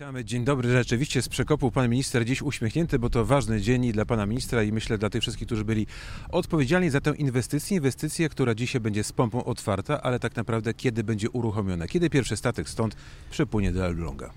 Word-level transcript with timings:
Witamy, 0.00 0.24
dzień 0.24 0.44
dobry. 0.44 0.72
Rzeczywiście 0.72 1.22
z 1.22 1.28
przekopu 1.28 1.70
pan 1.70 1.88
minister 1.88 2.24
dziś 2.24 2.42
uśmiechnięty, 2.42 2.98
bo 2.98 3.10
to 3.10 3.24
ważny 3.24 3.60
dzień 3.60 3.84
i 3.84 3.92
dla 3.92 4.04
pana 4.04 4.26
ministra 4.26 4.62
i 4.62 4.72
myślę 4.72 4.98
dla 4.98 5.10
tych 5.10 5.22
wszystkich, 5.22 5.46
którzy 5.48 5.64
byli 5.64 5.86
odpowiedzialni 6.30 6.90
za 6.90 7.00
tę 7.00 7.14
inwestycję. 7.16 7.76
Inwestycję, 7.76 8.28
która 8.28 8.54
dzisiaj 8.54 8.80
będzie 8.80 9.04
z 9.04 9.12
pompą 9.12 9.44
otwarta, 9.44 10.02
ale 10.02 10.18
tak 10.18 10.36
naprawdę 10.36 10.74
kiedy 10.74 11.04
będzie 11.04 11.30
uruchomiona? 11.30 11.88
Kiedy 11.88 12.10
pierwszy 12.10 12.36
statek 12.36 12.68
stąd 12.68 12.96
przepłynie 13.30 13.72
do 13.72 13.86
Elbląga? 13.86 14.30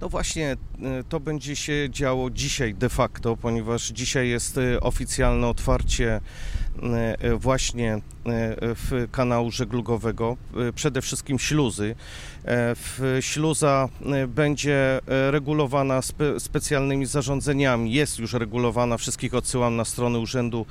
No 0.00 0.08
właśnie, 0.08 0.52
y, 0.52 1.04
to 1.08 1.20
będzie 1.20 1.56
się 1.56 1.88
działo 1.90 2.30
dzisiaj 2.30 2.74
de 2.74 2.88
facto, 2.88 3.36
ponieważ 3.36 3.88
dzisiaj 3.88 4.28
jest 4.28 4.58
y, 4.58 4.80
oficjalne 4.80 5.46
otwarcie 5.46 6.20
właśnie 7.38 8.00
w 8.60 9.08
kanału 9.10 9.50
żeglugowego, 9.50 10.36
przede 10.74 11.02
wszystkim 11.02 11.38
śluzy. 11.38 11.94
Śluza 13.20 13.88
będzie 14.28 15.00
regulowana 15.06 16.02
spe, 16.02 16.40
specjalnymi 16.40 17.06
zarządzeniami, 17.06 17.92
jest 17.92 18.18
już 18.18 18.32
regulowana, 18.32 18.96
wszystkich 18.96 19.34
odsyłam 19.34 19.76
na 19.76 19.84
stronę 19.84 20.18
Urzędu 20.18 20.66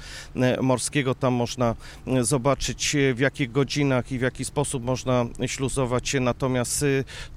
Morskiego, 0.62 1.16
tam 1.16 1.34
można 1.34 1.76
zobaczyć 2.22 2.96
w 3.16 3.20
jakich 3.20 3.52
godzinach 3.52 4.12
i 4.12 4.20
w 4.20 4.22
jaki 4.22 4.46
sposób 4.46 4.84
można 4.84 5.26
śluzować 5.48 6.10
się, 6.10 6.20
natomiast 6.20 6.86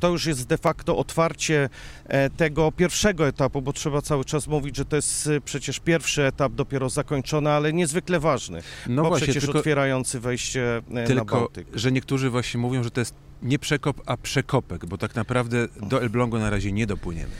to 0.00 0.08
już 0.08 0.26
jest 0.26 0.46
de 0.46 0.58
facto 0.58 0.96
otwarcie 0.96 1.68
E, 2.12 2.30
tego 2.30 2.72
pierwszego 2.72 3.26
etapu, 3.26 3.62
bo 3.62 3.72
trzeba 3.72 4.02
cały 4.02 4.24
czas 4.24 4.46
mówić, 4.46 4.76
że 4.76 4.84
to 4.84 4.96
jest 4.96 5.26
e, 5.26 5.40
przecież 5.40 5.80
pierwszy 5.80 6.24
etap 6.24 6.52
dopiero 6.52 6.88
zakończony, 6.88 7.50
ale 7.50 7.72
niezwykle 7.72 8.20
ważny, 8.20 8.61
no 8.88 9.02
bo 9.02 9.08
właśnie, 9.08 9.26
przecież 9.26 9.44
tylko, 9.44 9.58
otwierający 9.58 10.20
wejście 10.20 10.76
e, 10.94 11.04
tylko, 11.04 11.34
na 11.34 11.40
Bałtyk. 11.40 11.66
że 11.74 11.92
niektórzy 11.92 12.30
właśnie 12.30 12.60
mówią, 12.60 12.82
że 12.82 12.90
to 12.90 13.00
jest 13.00 13.14
nie 13.42 13.58
przekop, 13.58 14.00
a 14.06 14.16
przekopek, 14.16 14.86
bo 14.86 14.98
tak 14.98 15.14
naprawdę 15.14 15.68
do 15.82 16.02
Elblągu 16.02 16.38
na 16.38 16.50
razie 16.50 16.72
nie 16.72 16.86
dopłyniemy. 16.86 17.30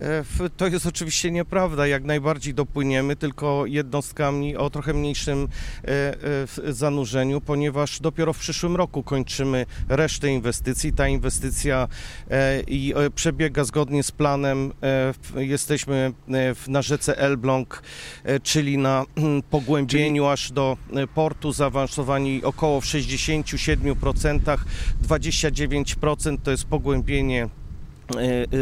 E, 0.00 0.50
to 0.56 0.66
jest 0.66 0.86
oczywiście 0.86 1.30
nieprawda, 1.30 1.86
jak 1.86 2.04
najbardziej 2.04 2.54
dopłyniemy, 2.54 3.16
tylko 3.16 3.66
jednostkami 3.66 4.56
o 4.56 4.70
trochę 4.70 4.92
mniejszym 4.92 5.48
e, 5.84 5.88
e, 6.68 6.72
zanurzeniu, 6.72 7.40
ponieważ 7.40 8.00
dopiero 8.00 8.32
w 8.32 8.38
przyszłym 8.38 8.76
roku 8.76 9.02
kończymy 9.02 9.66
resztę 9.88 10.28
inwestycji. 10.28 10.92
Ta 10.92 11.08
inwestycja 11.08 11.88
i 12.66 12.94
przebiega 13.14 13.64
zgodnie 13.64 14.02
z 14.02 14.12
planem. 14.12 14.72
Jesteśmy 15.36 16.12
na 16.68 16.82
rzece 16.82 17.18
Elbląg, 17.18 17.82
czyli 18.42 18.78
na 18.78 19.04
pogłębieniu 19.50 20.22
czyli... 20.22 20.32
aż 20.32 20.52
do 20.52 20.76
portu, 21.14 21.52
zaawansowani 21.52 22.44
około 22.44 22.80
w 22.80 22.84
67%, 22.84 24.58
29% 25.02 26.38
to 26.42 26.50
jest 26.50 26.64
pogłębienie 26.64 27.48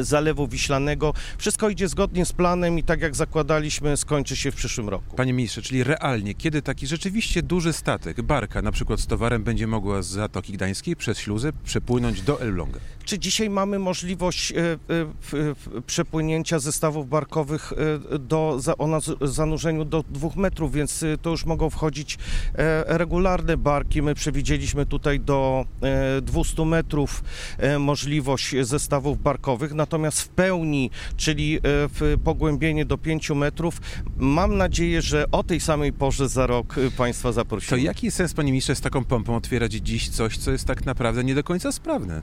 Zalewu 0.00 0.48
Wiślanego. 0.48 1.14
Wszystko 1.38 1.68
idzie 1.68 1.88
zgodnie 1.88 2.26
z 2.26 2.32
planem 2.32 2.78
i 2.78 2.82
tak 2.82 3.00
jak 3.00 3.16
zakładaliśmy, 3.16 3.96
skończy 3.96 4.36
się 4.36 4.50
w 4.50 4.54
przyszłym 4.54 4.88
roku. 4.88 5.16
Panie 5.16 5.32
ministrze, 5.32 5.62
czyli 5.62 5.84
realnie, 5.84 6.34
kiedy 6.34 6.62
taki 6.62 6.86
rzeczywiście 6.86 7.42
duży 7.42 7.72
statek, 7.72 8.22
barka 8.22 8.62
na 8.62 8.72
przykład 8.72 9.00
z 9.00 9.06
towarem 9.06 9.44
będzie 9.44 9.66
mogła 9.66 10.02
z 10.02 10.06
Zatoki 10.06 10.52
Gdańskiej 10.52 10.96
przez 10.96 11.18
śluzę 11.18 11.52
przepłynąć 11.64 12.22
do 12.22 12.40
Elbląga? 12.40 12.80
Czy 13.04 13.18
dzisiaj 13.18 13.50
mamy 13.50 13.78
możliwość 13.78 14.52
e, 14.52 14.56
e, 14.56 15.82
przepłynięcia 15.86 16.58
zestawów 16.58 17.08
barkowych 17.08 17.72
do, 18.18 18.58
o 18.78 19.00
zanurzeniu 19.26 19.84
do 19.84 20.04
dwóch 20.10 20.36
metrów, 20.36 20.72
więc 20.72 21.04
to 21.22 21.30
już 21.30 21.44
mogą 21.44 21.70
wchodzić 21.70 22.18
regularne 22.86 23.56
barki. 23.56 24.02
My 24.02 24.14
przewidzieliśmy 24.14 24.86
tutaj 24.86 25.20
do 25.20 25.64
200 26.22 26.64
metrów 26.64 27.24
możliwość 27.78 28.54
zestawów 28.62 29.22
barkowych 29.22 29.35
parkowych, 29.36 29.74
natomiast 29.74 30.20
w 30.20 30.28
pełni, 30.28 30.90
czyli 31.16 31.56
e, 31.56 31.60
w 31.64 32.16
pogłębienie 32.24 32.84
do 32.84 32.98
5 32.98 33.30
metrów, 33.30 33.80
mam 34.16 34.56
nadzieję, 34.56 35.02
że 35.02 35.30
o 35.32 35.42
tej 35.42 35.60
samej 35.60 35.92
porze 35.92 36.28
za 36.28 36.46
rok 36.46 36.78
e, 36.78 36.90
Państwa 36.90 37.32
zaprosimy. 37.32 37.70
To 37.70 37.84
jaki 37.84 38.10
sens, 38.10 38.34
Panie 38.34 38.52
Ministrze, 38.52 38.74
z 38.74 38.80
taką 38.80 39.04
pompą 39.04 39.36
otwierać 39.36 39.72
dziś 39.72 40.08
coś, 40.08 40.38
co 40.38 40.50
jest 40.50 40.64
tak 40.64 40.86
naprawdę 40.86 41.24
nie 41.24 41.34
do 41.34 41.44
końca 41.44 41.72
sprawne? 41.72 42.22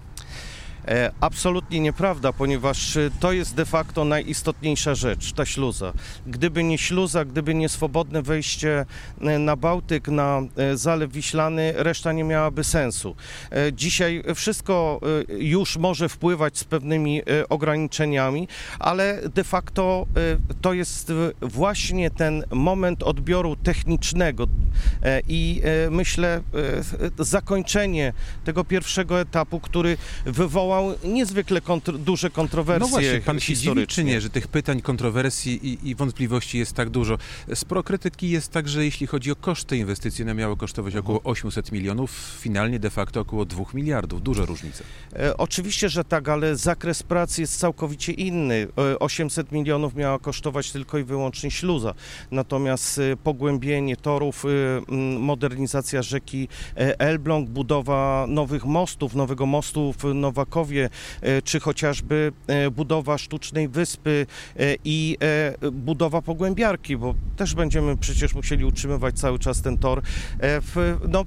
E, 0.88 1.12
absolutnie 1.20 1.80
nieprawda, 1.80 2.34
ponieważ 2.34 2.98
e, 2.98 3.10
to 3.20 3.32
jest 3.32 3.56
de 3.56 3.66
facto 3.66 4.06
najistotniejsza 4.06 4.96
rzecz, 4.96 5.34
ta 5.34 5.46
śluza. 5.46 5.94
Gdyby 6.28 6.64
nie 6.64 6.78
śluza, 6.78 7.26
gdyby 7.26 7.56
nie 7.56 7.70
swobodne 7.70 8.22
wejście 8.22 8.86
e, 9.22 9.40
na 9.40 9.56
Bałtyk, 9.56 10.08
na 10.08 10.42
Zalew 10.74 11.12
Wiślany, 11.12 11.74
reszta 11.76 12.14
nie 12.14 12.24
miałaby 12.24 12.64
sensu. 12.64 13.16
Dzisiaj 13.74 14.24
wszystko 14.36 15.00
już 15.38 15.78
może 15.78 16.10
wpływać 16.10 16.58
z 16.58 16.64
pewnymi 16.64 17.22
ograniczeniami, 17.50 18.48
ale 18.80 19.22
de 19.36 19.44
facto 19.44 20.06
to 20.62 20.74
jest 20.74 21.12
właśnie 21.42 22.12
ten 22.12 22.44
moment 22.52 23.04
odbioru 23.04 23.56
technicznego 23.56 24.48
i 25.28 25.62
myślę 25.90 26.42
zakończenie 27.20 28.14
tego 28.44 28.64
pierwszego 28.64 29.22
etapu, 29.22 29.60
który 29.60 29.98
wywoła 30.26 30.73
wywołał 30.74 30.98
niezwykle 31.04 31.62
kontr 31.62 31.98
duże 31.98 32.30
kontrowersje 32.30 32.80
No 32.80 32.88
właśnie, 32.88 33.22
pan 33.22 33.40
się 33.40 33.56
dziwi 33.56 33.88
czy 33.88 34.04
nie, 34.04 34.22
że 34.22 34.30
tych 34.30 34.48
pytań, 34.48 34.82
kontrowersji 34.82 35.68
i, 35.68 35.90
i, 35.90 35.96
wątpliwości 35.96 36.58
jest 36.58 36.74
tak 36.74 36.90
dużo? 36.90 37.18
Sporo 37.54 37.84
krytyki 37.84 38.30
jest 38.30 38.52
także, 38.52 38.86
jeśli 38.86 39.08
chodzi 39.08 39.32
o 39.32 39.36
koszty 39.36 39.78
inwestycji, 39.78 40.24
one 40.24 40.34
miały 40.34 40.58
kosztować 40.58 40.96
około 40.96 41.22
800 41.24 41.72
milionów, 41.72 42.38
finalnie 42.40 42.80
de 42.80 42.90
facto 42.90 43.22
około 43.22 43.46
2 43.46 43.64
miliardów. 43.74 44.22
Duże 44.22 44.46
różnice. 44.46 44.84
E, 45.16 45.38
oczywiście, 45.38 45.90
że 45.90 46.04
tak, 46.04 46.30
ale 46.30 46.56
zakres 46.56 47.04
pracy 47.04 47.42
jest 47.42 47.60
całkowicie 47.60 48.12
inny. 48.12 48.68
800 49.00 49.48
e, 49.54 49.56
milionów 49.56 49.96
miała 49.96 50.20
kosztować 50.20 50.72
tylko 50.72 50.98
i 50.98 51.04
wyłącznie 51.04 51.52
śluza, 51.52 51.94
natomiast 52.32 53.00
e, 53.00 53.18
pogłębienie 53.18 53.98
torów, 53.98 54.46
e, 54.46 54.50
modernizacja 55.20 56.02
rzeki 56.02 56.48
Elbląg, 56.76 57.50
budowa 57.50 58.26
nowych 58.28 58.66
mostów, 58.66 59.16
nowego 59.16 59.46
mostu 59.46 59.94
w 59.94 60.04
Nowakowie, 60.14 60.63
E, 61.22 61.42
czy 61.42 61.60
chociażby 61.60 62.32
e, 62.48 62.72
budowa 62.72 63.18
sztucznej 63.18 63.68
wyspy 63.68 64.26
e, 64.60 64.76
i 64.86 65.18
budowa 65.72 66.22
pogłębiarki, 66.22 66.98
bo 66.98 67.16
też 67.36 67.56
będziemy 67.56 67.98
przecież 67.98 68.36
musieli 68.36 68.66
utrzymywać 68.66 69.20
cały 69.20 69.40
czas 69.40 69.62
ten 69.62 69.78
tor, 69.78 70.02
no, 71.08 71.26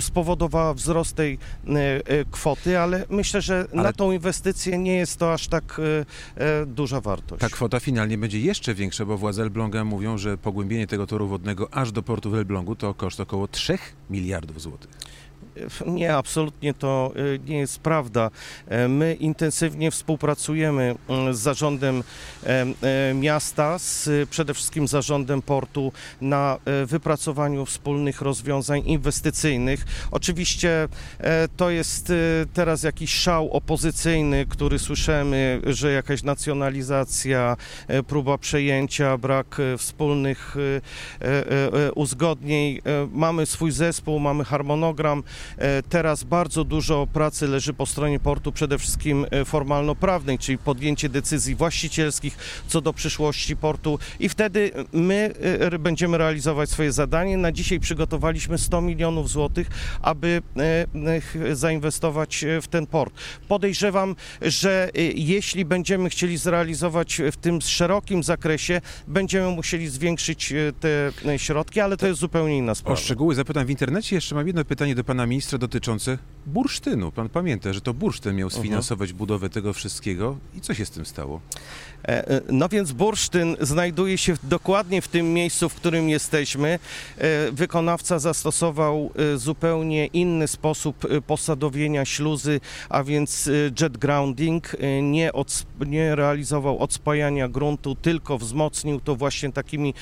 spowodowała 0.00 0.74
wzrost 0.74 1.16
tej 1.16 1.38
kwoty, 2.30 2.78
ale 2.78 3.04
myślę, 3.10 3.42
że 3.42 3.66
ale... 3.72 3.82
na 3.82 3.92
tą 3.92 4.12
inwestycję 4.12 4.78
nie 4.78 4.96
jest 4.96 5.18
to 5.18 5.32
aż 5.32 5.48
tak 5.48 5.80
duża 6.66 7.00
wartość. 7.00 7.40
Ta 7.40 7.48
kwota 7.48 7.80
finalnie 7.80 8.18
będzie 8.18 8.40
jeszcze 8.40 8.74
większa, 8.74 9.04
bo 9.04 9.18
władze 9.18 9.42
Elbląga 9.42 9.84
mówią, 9.84 10.18
że 10.18 10.38
pogłębienie 10.38 10.86
tego 10.86 11.06
toru 11.06 11.28
wodnego 11.28 11.74
aż 11.74 11.92
do 11.92 12.02
portu 12.02 12.30
w 12.30 12.34
Elblągu 12.34 12.76
to 12.76 12.94
koszt 12.94 13.20
około 13.20 13.48
3 13.48 13.78
miliardów 14.10 14.62
złotych. 14.62 14.90
Nie, 15.86 16.14
absolutnie 16.14 16.74
to 16.74 17.12
y, 17.16 17.40
nie 17.46 17.58
jest 17.58 17.78
prawda. 17.78 18.30
E, 18.68 18.88
my 18.88 19.14
intensywnie 19.14 19.90
współpracujemy 19.90 20.94
mm, 21.08 21.34
z 21.34 21.38
zarządem 21.38 22.02
e, 22.46 22.66
e, 22.82 23.14
miasta, 23.14 23.78
z 23.78 24.08
przede 24.30 24.54
wszystkim 24.54 24.88
zarządem 24.88 25.42
portu 25.42 25.92
na 26.20 26.58
wypracowaniu 26.86 27.66
wspólnych 27.66 28.20
rozwiązań 28.20 28.82
inwestycyjnych. 28.86 29.84
Oczywiście 30.10 30.88
to 31.56 31.70
jest 31.70 32.12
teraz 32.54 32.82
jakiś 32.82 33.14
szał 33.14 33.50
opozycyjny, 33.50 34.46
który 34.46 34.78
słyszymy, 34.78 35.60
że 35.66 35.92
jakaś 35.92 36.22
nacjonalizacja, 36.22 37.56
próba 38.06 38.38
przejęcia, 38.38 39.18
brak 39.18 39.56
wspólnych 39.78 40.56
uzgodnień. 41.94 42.80
Mamy 43.12 43.46
swój 43.46 43.70
zespół, 43.70 44.18
mamy 44.18 44.44
harmonogram. 44.44 45.22
E, 45.58 45.82
teraz 45.82 46.24
bardzo 46.24 46.64
dużo 46.64 47.06
pracy 47.06 47.48
leży 47.48 47.74
po 47.74 47.86
stronie 47.86 48.20
portu, 48.20 48.52
przede 48.52 48.78
wszystkim 48.78 49.26
e, 49.30 49.44
formalno-prawnej, 49.44 50.38
czyli 50.38 50.58
podjęcie 50.58 51.08
decyzji 51.08 51.54
właścicielskich 51.54 52.36
co 52.68 52.80
do 52.80 52.92
przyszłości 52.92 53.56
portu 53.56 53.98
i 54.20 54.28
wtedy 54.28 54.70
my 54.92 55.34
e, 55.60 55.78
będziemy 55.78 56.18
realizować 56.18 56.70
swoje 56.70 56.92
zadanie. 56.92 57.36
Na 57.36 57.52
dzisiaj 57.52 57.80
przygotowaliśmy 57.80 58.58
100 58.58 58.80
milionów 58.80 59.30
złotych, 59.30 59.68
aby 60.02 60.42
zainwestować 61.52 62.44
w 62.62 62.68
ten 62.68 62.86
port. 62.86 63.14
Podejrzewam, 63.48 64.16
że 64.42 64.90
jeśli 65.14 65.64
będziemy 65.64 66.10
chcieli 66.10 66.36
zrealizować 66.36 67.20
w 67.32 67.36
tym 67.36 67.60
szerokim 67.60 68.22
zakresie, 68.22 68.80
będziemy 69.08 69.48
musieli 69.48 69.88
zwiększyć 69.88 70.52
te 70.80 71.38
środki, 71.38 71.80
ale 71.80 71.96
to 71.96 72.06
jest 72.06 72.20
zupełnie 72.20 72.58
inna 72.58 72.74
sprawa. 72.74 73.00
O 73.00 73.02
szczegóły 73.02 73.34
zapytam 73.34 73.66
w 73.66 73.70
internecie. 73.70 74.16
Jeszcze 74.16 74.34
mam 74.34 74.46
jedno 74.46 74.64
pytanie 74.64 74.94
do 74.94 75.04
pana 75.04 75.26
ministra 75.32 75.58
dotyczące 75.58 76.18
bursztynu. 76.46 77.12
Pan 77.12 77.28
pamięta, 77.28 77.72
że 77.72 77.80
to 77.80 77.94
bursztyn 77.94 78.36
miał 78.36 78.50
sfinansować 78.50 79.10
uh 79.10 79.14
-huh. 79.14 79.18
budowę 79.18 79.50
tego 79.50 79.72
wszystkiego 79.72 80.36
i 80.54 80.60
co 80.60 80.74
się 80.74 80.86
z 80.86 80.90
tym 80.90 81.06
stało? 81.06 81.40
E, 82.04 82.28
e, 82.28 82.40
no 82.48 82.68
więc 82.68 82.92
bursztyn 82.92 83.56
znajduje 83.60 84.18
się 84.18 84.34
dokładnie 84.42 85.02
w 85.02 85.08
tym 85.08 85.34
miejscu, 85.34 85.68
w 85.68 85.74
którym 85.74 86.08
jesteśmy. 86.08 86.78
E, 87.18 87.52
wykonawca 87.52 88.18
zastosował 88.18 89.10
zupełnie 89.36 90.06
inny 90.06 90.48
sposób 90.48 91.06
posadowienia 91.26 92.04
śluzy, 92.04 92.60
a 92.88 93.04
więc 93.04 93.50
jet 93.80 93.98
grounding. 93.98 94.76
Nie, 95.02 95.32
od, 95.32 95.66
nie 95.86 96.16
realizował 96.16 96.78
odspajania 96.78 97.48
gruntu, 97.48 97.94
tylko 97.94 98.38
wzmocnił 98.38 99.00
to 99.00 99.16
właśnie 99.16 99.52
takimi 99.52 99.94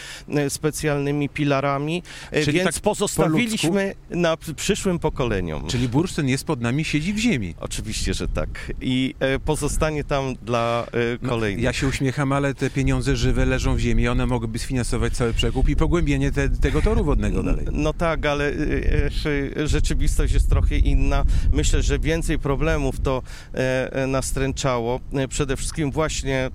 specjalnymi 0.49 1.29
pilarami. 1.29 2.03
Czyli 2.45 2.59
więc 2.59 2.75
tak 2.75 2.83
pozostawiliśmy 2.83 3.95
po 4.09 4.17
na 4.17 4.37
przyszłym 4.57 4.99
pokoleniom. 4.99 5.67
Czyli 5.67 5.89
bursztyn 5.89 6.29
jest 6.31 6.45
pod 6.45 6.61
nami, 6.61 6.85
siedzi 6.85 7.13
w 7.13 7.19
ziemi. 7.19 7.55
Oczywiście, 7.61 8.15
że 8.15 8.29
tak. 8.29 8.73
I 8.81 9.15
pozostanie 9.45 10.05
tam 10.05 10.35
dla 10.43 10.87
kolejnych. 11.29 11.63
No, 11.63 11.65
ja 11.65 11.73
się 11.73 11.89
uśmiecham, 11.89 12.33
ale 12.33 12.55
te 12.55 12.71
pieniądze 12.71 13.17
żywe 13.17 13.47
leżą 13.47 13.75
w 13.75 13.79
ziemi, 13.79 14.09
one 14.09 14.27
mogłyby 14.27 14.59
sfinansować 14.59 15.13
cały 15.13 15.33
przekup 15.33 15.69
i 15.69 15.77
pogłębienie 15.77 16.33
te, 16.33 16.49
tego 16.49 16.83
toru 16.83 17.05
wodnego 17.05 17.43
dalej. 17.43 17.65
No, 17.73 17.73
no 17.73 17.93
tak, 17.93 18.27
ale 18.27 18.51
y, 18.51 19.69
rzeczywistość 19.69 20.33
jest 20.33 20.49
trochę 20.49 20.77
inna. 20.77 21.25
Myślę, 21.53 21.83
że 21.83 21.99
więcej 21.99 22.39
problemów 22.39 23.01
to 23.01 23.23
e, 23.55 23.93
e, 23.93 24.07
nastręczało. 24.07 25.01
E, 25.13 25.29
przede 25.29 25.57
wszystkim 25.57 25.91
właśnie 25.91 26.51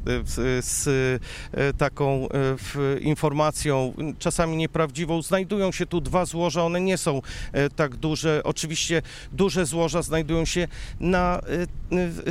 z 0.62 0.90
taką 1.78 2.28
informacją, 3.02 3.94
czasami 4.20 4.58
nieprawdziwą. 4.58 5.22
Znajdują 5.22 5.72
się 5.72 5.86
tu 5.86 6.02
dwa 6.02 6.26
złoża, 6.26 6.64
one 6.64 6.82
nie 6.82 6.98
są 6.98 7.22
tak 7.76 7.96
duże. 7.96 8.42
Oczywiście 8.44 9.02
duże 9.32 9.65
złoża 9.66 10.02
znajdują 10.02 10.46
się 10.46 10.68
na 11.00 11.42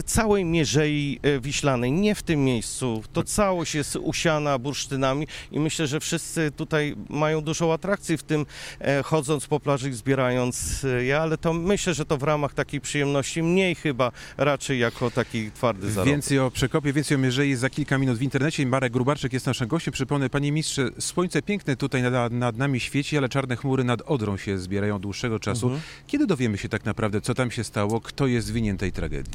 całej 0.07 0.45
Mierzei 0.45 1.21
Wiślanej, 1.41 1.93
nie 1.93 2.15
w 2.15 2.23
tym 2.23 2.45
miejscu 2.45 3.03
to 3.13 3.23
całość 3.23 3.75
jest 3.75 3.97
usiana 3.97 4.59
bursztynami 4.59 5.27
i 5.53 5.61
myślę, 5.61 5.87
że 5.87 6.01
wszyscy 6.01 6.51
tutaj 6.57 6.97
mają 7.09 7.41
dużą 7.41 7.73
atrakcję 7.73 8.19
w 8.19 8.23
tym, 8.23 8.47
e, 8.81 9.03
chodząc 9.03 9.47
po 9.47 9.61
plaży 9.61 9.89
i 9.89 9.93
zbierając 9.93 10.85
e, 10.85 11.05
je, 11.05 11.21
ale 11.21 11.39
to 11.39 11.53
myślę, 11.53 11.95
że 11.95 12.05
to 12.05 12.19
w 12.19 12.23
ramach 12.23 12.55
takiej 12.55 12.81
przyjemności, 12.81 13.43
mniej 13.43 13.75
chyba 13.75 14.13
raczej 14.37 14.79
jako 14.79 15.11
taki 15.11 15.51
twardy 15.51 15.91
zarobek. 15.91 16.15
Więcej 16.15 16.39
o 16.39 16.51
Przekopie, 16.51 16.93
więcej 16.93 17.15
o 17.15 17.21
Mierzei 17.21 17.55
za 17.55 17.71
kilka 17.71 17.99
minut 17.99 18.19
w 18.19 18.23
internecie. 18.23 18.67
Marek 18.67 18.93
Grubarczyk 18.93 19.33
jest 19.33 19.47
naszym 19.47 19.69
gościem. 19.69 19.93
Przypomnę, 19.93 20.31
panie 20.31 20.53
mistrze, 20.53 20.91
słońce 20.99 21.43
piękne 21.43 21.77
tutaj 21.77 22.03
nad, 22.03 22.33
nad 22.33 22.57
nami 22.57 22.81
świeci, 22.81 23.19
ale 23.19 23.29
czarne 23.29 23.57
chmury 23.57 23.85
nad 23.85 24.03
Odrą 24.03 24.37
się 24.37 24.59
zbierają 24.59 24.99
dłuższego 24.99 25.39
czasu. 25.39 25.67
Mhm. 25.67 25.83
Kiedy 26.07 26.27
dowiemy 26.27 26.59
się 26.59 26.69
tak 26.69 26.85
naprawdę, 26.85 27.21
co 27.25 27.35
tam 27.35 27.50
się 27.50 27.65
stało, 27.65 28.00
kto 28.00 28.26
jest 28.26 28.53
winien 28.53 28.79
tej 28.79 28.93
tragedii? 28.93 29.32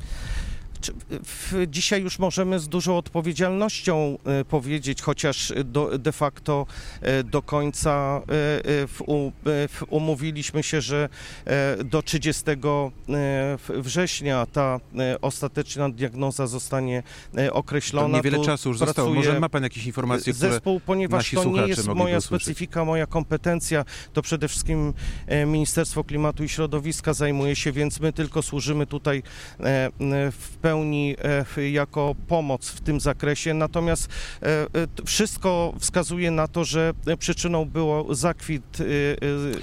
Dzisiaj 1.67 2.01
już 2.01 2.19
możemy 2.19 2.59
z 2.59 2.67
dużą 2.67 2.97
odpowiedzialnością 2.97 4.17
e, 4.25 4.45
powiedzieć, 4.45 5.01
chociaż 5.01 5.53
do, 5.65 5.97
de 5.97 6.11
facto 6.11 6.65
e, 7.01 7.23
do 7.23 7.41
końca 7.41 8.21
e, 9.45 9.85
umówiliśmy 9.89 10.63
się, 10.63 10.81
że 10.81 11.09
do 11.85 12.01
30 12.01 12.43
września 13.69 14.45
ta 14.45 14.79
ostateczna 15.21 15.89
diagnoza 15.89 16.47
zostanie 16.47 17.03
określona. 17.51 18.07
To 18.07 18.15
niewiele 18.15 18.37
tu 18.37 18.45
czasu 18.45 18.69
już 18.69 18.77
zostało. 18.77 19.13
Może 19.13 19.39
ma 19.39 19.49
Pan 19.49 19.63
jakieś 19.63 19.85
informacje, 19.85 20.33
Zespół, 20.33 20.79
ponieważ 20.79 21.31
to 21.31 21.45
nie 21.45 21.67
jest 21.67 21.87
moja 21.87 22.21
specyfika, 22.21 22.85
moja 22.85 23.07
kompetencja, 23.07 23.85
to 24.13 24.21
przede 24.21 24.47
wszystkim 24.47 24.93
Ministerstwo 25.45 26.03
Klimatu 26.03 26.43
i 26.43 26.49
Środowiska 26.49 27.13
zajmuje 27.13 27.55
się, 27.55 27.71
więc 27.71 27.99
my 27.99 28.13
tylko 28.13 28.41
służymy 28.41 28.85
tutaj 28.85 29.23
w 30.31 30.57
pełni 30.61 30.68
pełni 30.69 31.15
e, 31.57 31.69
jako 31.69 32.15
pomoc 32.27 32.69
w 32.69 32.81
tym 32.81 32.99
zakresie, 32.99 33.53
natomiast 33.53 34.09
e, 34.41 34.45
e, 34.45 34.67
wszystko 35.05 35.73
wskazuje 35.79 36.31
na 36.31 36.47
to, 36.47 36.63
że 36.65 36.93
przyczyną 37.19 37.65
było 37.65 38.15
zakwit 38.15 38.77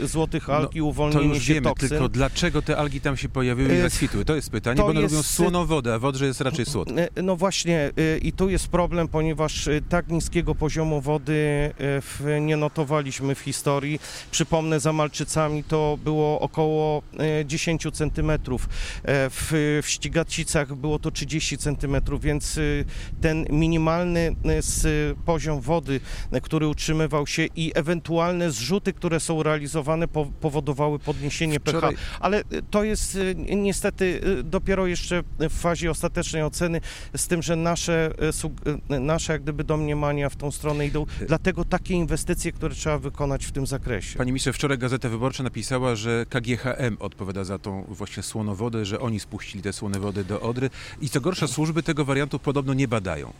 złotych 0.02 0.50
alg 0.50 0.70
no, 0.72 0.78
i 0.78 0.80
uwolnienie 0.80 1.28
to 1.28 1.34
już 1.34 1.44
się 1.44 1.54
wiemy, 1.54 1.64
toksyn. 1.64 1.88
tylko 1.88 2.08
dlaczego 2.08 2.62
te 2.62 2.76
algi 2.76 3.00
tam 3.00 3.16
się 3.16 3.28
pojawiły 3.28 3.76
i 3.78 3.90
zakwitły? 3.90 4.24
To 4.24 4.34
jest 4.34 4.50
pytanie, 4.50 4.76
to 4.76 4.82
bo 4.82 4.88
one 4.88 5.00
jest... 5.00 5.14
lubią 5.14 5.22
słoną 5.22 5.66
wodę, 5.66 5.94
a 5.94 5.98
w 5.98 6.04
Odrze 6.04 6.26
jest 6.26 6.40
raczej 6.40 6.66
słodka. 6.66 6.94
No 7.22 7.36
właśnie 7.36 7.90
i 8.22 8.32
tu 8.32 8.50
jest 8.50 8.68
problem, 8.68 9.08
ponieważ 9.08 9.68
tak 9.88 10.08
niskiego 10.08 10.54
poziomu 10.54 11.00
wody 11.00 11.72
nie 12.40 12.56
notowaliśmy 12.56 13.34
w 13.34 13.38
historii. 13.38 14.00
Przypomnę, 14.30 14.80
za 14.80 14.92
Malczycami 14.92 15.64
to 15.64 15.98
było 16.04 16.40
około 16.40 17.02
10 17.44 17.86
centymetrów. 17.92 18.68
W, 19.04 19.80
w 19.82 19.88
Ścigacicach 19.88 20.74
było 20.74 20.95
to 20.98 21.10
30 21.10 21.58
cm, 21.58 21.96
więc 22.20 22.58
y, 22.58 22.84
ten 23.20 23.46
minimalny 23.50 24.36
y, 24.84 25.14
poziom 25.24 25.60
wody, 25.60 26.00
y, 26.34 26.40
który 26.40 26.68
utrzymywał 26.68 27.26
się 27.26 27.46
i 27.56 27.72
ewentualne 27.74 28.50
zrzuty, 28.50 28.92
które 28.92 29.20
są 29.20 29.42
realizowane 29.42 30.08
powodowały 30.40 30.98
podniesienie 30.98 31.60
Wczoraj... 31.60 31.94
pH, 31.94 32.18
ale 32.20 32.42
to 32.70 32.84
jest 32.84 33.18
niestety 33.56 34.20
dopiero 34.44 34.86
jeszcze 34.86 35.22
w 35.38 35.52
fazie 35.52 35.90
ostatecznej 35.90 36.42
oceny, 36.42 36.80
z 37.16 37.26
tym, 37.26 37.42
że 37.42 37.56
nasze, 37.56 38.10
nasze 38.88 39.32
jak 39.32 39.42
gdyby 39.42 39.64
domniemania 39.64 40.28
w 40.28 40.36
tą 40.36 40.50
stronę 40.50 40.86
idą, 40.86 41.06
dlatego 41.28 41.64
takie 41.64 41.94
inwestycje, 41.94 42.52
które 42.52 42.74
trzeba 42.74 42.98
wykonać 42.98 43.46
w 43.46 43.52
tym 43.52 43.66
zakresie. 43.66 44.18
Pani 44.18 44.32
ministrze, 44.32 44.52
wczoraj 44.52 44.78
Gazeta 44.78 45.08
Wyborcza 45.08 45.42
napisała, 45.42 45.96
że 45.96 46.26
KGHM 46.28 46.96
odpowiada 46.98 47.44
za 47.44 47.58
tą 47.58 47.84
właśnie 47.88 48.22
słonowodę, 48.22 48.84
że 48.84 49.00
oni 49.00 49.20
spuścili 49.20 49.62
te 49.62 49.72
słone 49.72 49.98
wody 50.00 50.24
do 50.24 50.40
Odry. 50.40 50.70
I 51.00 51.08
co 51.08 51.20
gorsza, 51.20 51.46
służby 51.46 51.82
tego 51.82 52.04
wariantu 52.04 52.38
podobno 52.38 52.74
nie 52.74 52.88
badają. 52.88 53.32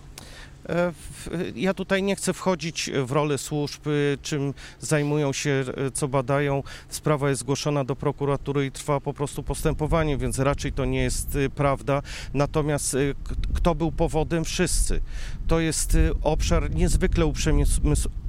Ja 1.55 1.75
tutaj 1.75 2.03
nie 2.03 2.17
chcę 2.17 2.33
wchodzić 2.33 2.91
w 3.05 3.13
rolę 3.13 3.39
służb, 3.39 3.83
czym 4.23 4.55
zajmują 4.81 5.33
się, 5.33 5.65
e, 5.77 5.91
co 5.91 6.09
badają. 6.09 6.63
Sprawa 6.89 7.29
jest 7.29 7.41
zgłoszona 7.41 7.85
do 7.85 7.97
prokuratury 7.97 8.67
i 8.67 8.71
trwa 8.71 9.01
po 9.01 9.15
prostu 9.15 9.43
postępowanie, 9.43 10.17
więc 10.17 10.39
raczej 10.39 10.73
to 10.73 10.85
nie 10.85 11.03
jest 11.03 11.37
e, 11.37 11.51
prawda. 11.51 12.03
Natomiast 12.35 12.97
kto 13.55 13.75
był 13.75 13.93
powodem? 13.93 14.45
Wszyscy. 14.45 15.01
To 15.47 15.61
jest 15.61 15.97
obszar 16.23 16.75
niezwykle 16.75 17.33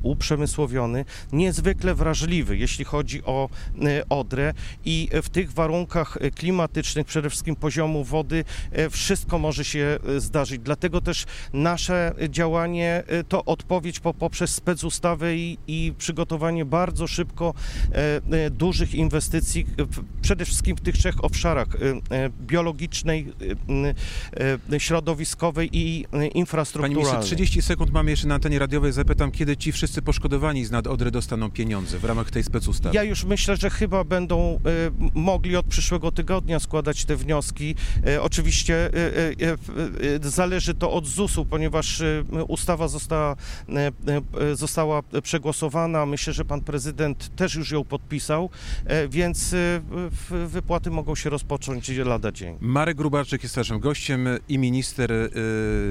uprzemysłowiony, 0.04 1.06
niezwykle 1.32 1.96
wrażliwy, 1.96 2.58
jeśli 2.58 2.86
chodzi 2.86 3.24
o 3.24 3.50
Odrę 4.10 4.54
i 4.86 5.10
w 5.24 5.30
tych 5.30 5.54
warunkach 5.54 6.18
klimatycznych, 6.36 7.08
przede 7.08 7.30
wszystkim 7.30 7.56
poziomu 7.56 8.04
wody, 8.04 8.46
wszystko 8.92 9.40
może 9.40 9.66
się 9.66 10.00
zdarzyć. 10.18 10.62
Dlatego 10.62 11.02
też 11.02 11.26
nasze 11.54 12.14
działanie 12.30 13.04
y, 13.12 13.24
to 13.24 13.46
odpowiedź 13.46 14.00
po, 14.00 14.14
poprzez 14.14 14.56
specustawę 14.56 15.36
i, 15.36 15.58
i 15.68 15.94
przygotowanie 15.98 16.66
bardzo 16.66 17.08
szybko 17.08 17.54
e, 17.92 18.22
e, 18.46 18.50
dużych 18.50 18.96
inwestycji, 18.96 19.66
przede 20.22 20.46
wszystkim 20.46 20.78
w 20.78 20.82
tych 20.82 20.98
trzech 20.98 21.24
obszarach 21.24 21.68
e, 21.76 22.30
biologicznej, 22.48 23.34
środowiskowej 24.78 25.70
i 25.74 26.06
infrastrukturalnej. 26.34 27.04
Panie 27.04 27.14
ministrze, 27.14 27.36
30 27.36 27.62
sekund 27.62 27.92
mamy 27.92 28.12
jeszcze 28.12 28.28
na 28.28 28.36
antenie 28.36 28.60
radiowej. 28.60 28.92
Zapytam, 28.92 29.32
kiedy 29.32 29.58
ci 29.58 29.72
wszyscy 29.72 30.02
poszkodowani 30.02 30.66
z 30.66 30.72
nad 30.72 30.88
Odry 30.88 31.12
dostaną 31.12 31.52
pieniądze 31.52 32.00
w 32.00 32.04
ramach 32.04 32.32
tej 32.32 32.44
specustawy? 32.44 32.96
Ja 32.96 33.04
już 33.04 33.24
myślę, 33.24 33.58
że 33.58 33.70
chyba 33.70 34.04
będą 34.04 34.60
mogli 35.14 35.56
od 35.56 35.66
przyszłego 35.66 36.12
tygodnia 36.12 36.60
składać 36.60 37.06
te 37.06 37.16
wnioski. 37.16 37.76
Oczywiście 38.22 38.90
zależy 40.22 40.74
to 40.74 40.92
od 40.92 41.08
ZUS-u, 41.08 41.46
ponieważ 41.46 42.04
ustawa 42.48 42.88
została, 42.88 43.36
e, 43.70 43.92
e, 44.52 44.56
została 44.56 45.04
przegłosowana. 45.24 46.06
Myślę, 46.06 46.34
że 46.34 46.46
pan 46.46 46.62
prezydent 46.62 47.36
też 47.36 47.56
już 47.56 47.72
ją 47.72 47.84
podpisał, 47.84 48.50
e, 48.86 49.08
więc 49.08 49.56
wypłaty 50.48 50.92
mogą 50.92 51.16
się 51.16 51.30
rozpocząć 51.30 51.90
lada 51.90 52.32
dzień. 52.32 52.58
Marek 52.62 52.98
Grubarczyk 52.98 53.44
jest 53.44 53.58
naszym 53.58 53.80
gościem 53.80 54.28
i 54.50 54.58
minister 54.58 55.12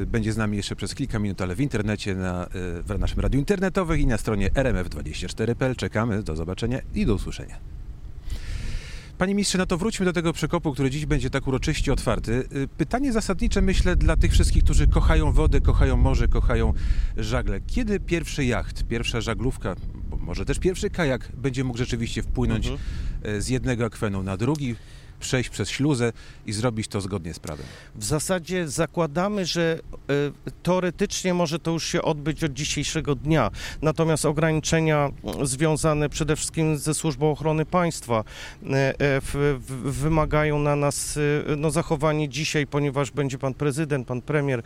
będzie 0.06 0.32
z 0.32 0.36
nami 0.36 0.56
jeszcze 0.56 0.76
przez 0.76 0.94
kilka 0.94 1.18
minut, 1.18 1.42
ale 1.42 1.54
w 1.54 1.60
internecie, 1.60 2.14
na, 2.14 2.46
w 2.84 2.98
naszym 2.98 3.20
radiu 3.20 3.38
internetowym 3.38 4.00
i 4.00 4.06
na 4.06 4.18
stronie 4.18 4.50
rmf24.pl. 4.50 5.76
Czekamy, 5.76 6.22
do 6.22 6.36
zobaczenia 6.36 6.80
i 6.94 7.06
do 7.06 7.14
usłyszenia. 7.14 7.58
Panie 9.18 9.34
ministrze, 9.34 9.58
no 9.58 9.66
to 9.66 9.78
wróćmy 9.78 10.06
do 10.06 10.12
tego 10.12 10.32
przekopu, 10.32 10.72
który 10.72 10.90
dziś 10.90 11.06
będzie 11.06 11.30
tak 11.30 11.46
uroczyście 11.46 11.92
otwarty. 11.92 12.32
Y, 12.32 12.68
pytanie 12.68 13.12
zasadnicze, 13.12 13.62
myślę, 13.62 13.96
dla 13.96 14.16
tych 14.16 14.32
wszystkich, 14.32 14.64
którzy 14.64 14.86
kochają 14.86 15.32
wodę, 15.32 15.60
kochają 15.60 15.96
morze, 15.96 16.28
kochają 16.28 16.72
żagle. 17.16 17.60
Kiedy 17.60 18.00
pierwszy 18.00 18.44
jacht, 18.44 18.84
pierwsza 18.84 19.20
żaglówka, 19.20 19.76
może 20.20 20.44
też 20.44 20.58
pierwszy 20.58 20.90
kajak 20.90 21.32
będzie 21.36 21.64
mógł 21.64 21.78
rzeczywiście 21.78 22.22
wpłynąć 22.22 22.66
mhm. 22.66 23.36
Y, 23.36 23.42
z 23.42 23.48
jednego 23.48 23.84
akwenu 23.84 24.22
na 24.22 24.36
drugi? 24.36 24.76
Przejść 25.20 25.50
przez 25.50 25.70
śluzę 25.70 26.12
i 26.46 26.52
zrobić 26.52 26.88
to 26.88 27.00
zgodnie 27.00 27.34
z 27.34 27.38
prawem? 27.38 27.66
W 27.94 28.04
zasadzie 28.04 28.68
zakładamy, 28.68 29.46
że 29.46 29.78
e, 30.08 30.52
teoretycznie 30.62 31.34
może 31.34 31.58
to 31.58 31.70
już 31.70 31.86
się 31.86 32.02
odbyć 32.02 32.44
od 32.44 32.52
dzisiejszego 32.52 33.14
dnia, 33.14 33.50
natomiast 33.82 34.24
ograniczenia 34.24 35.10
związane 35.42 36.08
przede 36.08 36.36
wszystkim 36.36 36.78
ze 36.78 36.94
Służbą 36.94 37.30
Ochrony 37.30 37.64
Państwa 37.64 38.24
e, 38.70 38.94
e, 39.00 39.20
wymagają 39.84 40.58
na 40.58 40.76
nas 40.76 41.18
no, 41.56 41.70
zachowanie 41.70 42.28
dzisiaj, 42.28 42.66
ponieważ 42.66 43.10
będzie 43.10 43.38
pan 43.38 43.54
prezydent, 43.54 44.06
pan 44.06 44.22
premier, 44.22 44.62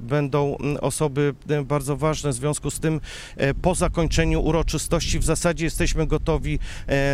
będą 0.00 0.56
osoby 0.80 1.34
bardzo 1.64 1.96
ważne. 1.96 2.30
W 2.30 2.34
związku 2.34 2.70
z 2.70 2.80
tym 2.80 3.00
po 3.62 3.74
zakończeniu 3.74 4.42
uroczystości 4.42 5.18
w 5.18 5.24
zasadzie 5.24 5.64
jesteśmy 5.64 6.06
gotowi 6.06 6.58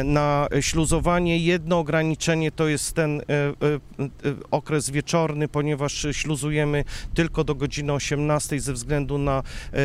na 0.05 0.49
śluzowanie. 0.61 1.39
Jedno 1.39 1.68
ograniczenie 1.77 2.53
to 2.53 2.69
jest 2.69 2.95
ten 2.95 3.21
e, 3.21 3.23
e, 3.23 3.25
e, 3.25 4.11
okres 4.51 4.91
wieczorny, 4.91 5.49
ponieważ 5.49 6.07
śluzujemy 6.13 6.85
tylko 7.15 7.45
do 7.45 7.55
godziny 7.55 7.93
18 7.93 8.61
ze 8.61 8.73
względu 8.73 9.19
na 9.19 9.43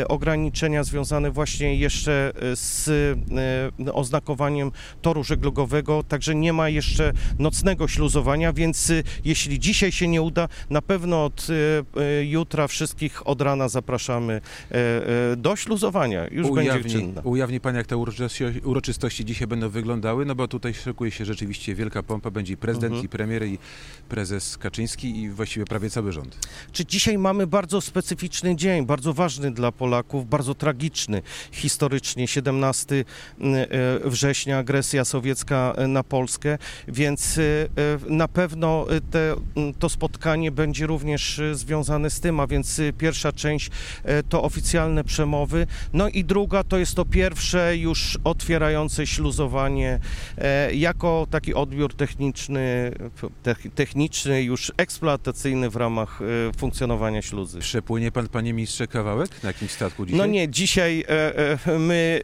ograniczenia 0.08 0.84
związane 0.84 1.32
właśnie 1.32 1.76
jeszcze 1.76 2.32
z 2.54 2.90
oznakowaniem 3.94 4.72
toru 5.02 5.24
żeglugowego, 5.24 6.04
także 6.04 6.36
nie 6.36 6.54
ma 6.54 6.70
jeszcze 6.70 7.14
nocnego 7.40 7.88
śluzowania, 7.88 8.54
więc 8.54 8.92
jeśli 9.26 9.60
dzisiaj 9.60 9.92
się 9.92 10.08
nie 10.08 10.22
uda, 10.22 10.48
na 10.70 10.82
pewno 10.82 11.26
od 11.26 11.48
jutra 12.24 12.68
wszystkich 12.68 13.28
od 13.28 13.42
rana 13.42 13.70
zapraszamy 13.70 14.42
do 15.38 15.56
śluzowania. 15.56 16.28
Już 16.28 16.48
będzie 16.48 16.72
Ujawni, 16.72 16.92
czynna. 16.92 17.22
ujawni 17.22 17.60
Pan, 17.60 17.76
jak 17.76 17.88
te 17.88 17.98
uroczystości, 17.98 18.44
uroczystości 18.64 19.26
dzisiaj 19.26 19.48
będą 19.48 19.70
wyglądały, 19.70 20.26
no 20.26 20.36
bo 20.36 20.48
tutaj 20.48 20.74
szykuje 20.74 21.12
się 21.12 21.26
rzeczywiście 21.26 21.73
wielka 21.76 22.04
pompa, 22.04 22.32
będzie 22.32 22.54
i 22.54 22.58
prezydent, 22.58 22.92
Mhm. 22.94 23.06
i 23.06 23.10
premier, 23.10 23.44
i 23.48 23.58
prezes 24.10 24.58
Kaczyński 24.58 25.22
i 25.22 25.30
właściwie 25.30 25.66
prawie 25.66 25.90
cały 25.90 26.12
rząd. 26.12 26.48
Czy 26.72 26.86
dzisiaj 26.86 27.18
mamy 27.18 27.48
bardzo 27.48 27.82
specyficzny 27.82 28.56
dzień, 28.56 28.86
bardzo 28.86 29.14
ważny 29.14 29.52
dla 29.52 29.72
Polaków, 29.72 30.30
bardzo 30.30 30.56
tragiczny 30.56 31.22
historycznie, 31.52 32.28
17 32.28 32.96
e, 33.42 34.00
września, 34.10 34.58
agresja 34.58 35.06
sowiecka 35.06 35.74
e, 35.78 35.88
na 35.88 36.04
Polskę, 36.04 36.58
więc 36.88 37.38
e, 37.38 37.42
na 38.10 38.28
pewno 38.28 38.86
te, 39.12 39.32
m, 39.32 39.74
to 39.80 39.90
spotkanie 39.90 40.52
będzie 40.52 40.88
również 40.88 41.42
związane 41.54 42.10
z 42.10 42.20
tym, 42.20 42.40
a 42.40 42.48
więc 42.48 42.82
pierwsza 42.98 43.32
część 43.32 43.70
to 44.30 44.44
oficjalne 44.44 45.04
przemowy, 45.04 45.68
no 45.94 46.10
i 46.10 46.24
druga 46.24 46.64
to 46.64 46.78
jest 46.78 46.96
to 46.96 47.06
pierwsze 47.06 47.78
już 47.78 48.20
otwierające 48.24 49.08
śluzowanie 49.08 50.00
jako 50.74 51.28
taki 51.32 51.54
odbiór 51.64 51.94
techniczny, 51.94 52.92
tech- 53.44 53.72
techniczny 53.76 54.44
już 54.44 54.72
eksploatacyjny 54.78 55.70
w 55.70 55.76
ramach 55.76 56.22
e, 56.22 56.26
funkcjonowania 56.58 57.22
śluzy. 57.22 57.60
Przepłynie 57.60 58.12
Pan, 58.12 58.28
Panie 58.28 58.54
Ministrze, 58.54 58.88
kawałek 58.88 59.44
na 59.44 59.50
jakimś 59.50 59.72
statku 59.72 60.06
dzisiaj? 60.06 60.18
No 60.20 60.26
nie, 60.26 60.50
dzisiaj 60.50 61.06
e, 61.10 61.36
e, 61.66 61.80
my 61.80 62.22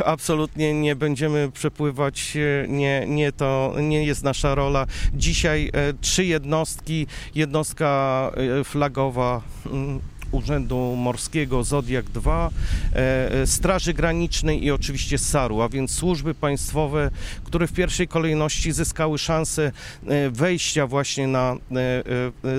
e, 0.00 0.06
absolutnie 0.06 0.74
nie 0.74 0.96
będziemy 0.96 1.50
przepływać, 1.52 2.36
nie, 2.68 3.04
nie, 3.08 3.32
to 3.32 3.74
nie 3.80 4.04
jest 4.04 4.22
nasza 4.22 4.54
rola. 4.54 4.86
Dzisiaj 5.14 5.70
trzy 6.00 6.24
jednostki, 6.24 7.06
jednostka 7.34 8.30
flagowa 8.64 9.42
mm, 9.66 10.00
Urzędu 10.32 10.96
Morskiego 10.96 11.64
Zodiak 11.64 12.04
2, 12.04 12.50
e, 12.92 13.32
e, 13.32 13.46
Straży 13.46 13.94
Granicznej 13.94 14.64
i 14.64 14.70
oczywiście 14.70 15.18
SAR-u, 15.18 15.60
a 15.60 15.68
więc 15.68 15.94
służby 15.94 16.34
państwowe, 16.34 17.10
które 17.44 17.66
w 17.66 17.72
pierwszej 17.72 18.08
kolejności 18.08 18.72
zyskały 18.72 19.18
szansę 19.18 19.72
e, 20.06 20.30
wejścia 20.30 20.86
właśnie 20.86 21.26
na 21.26 21.56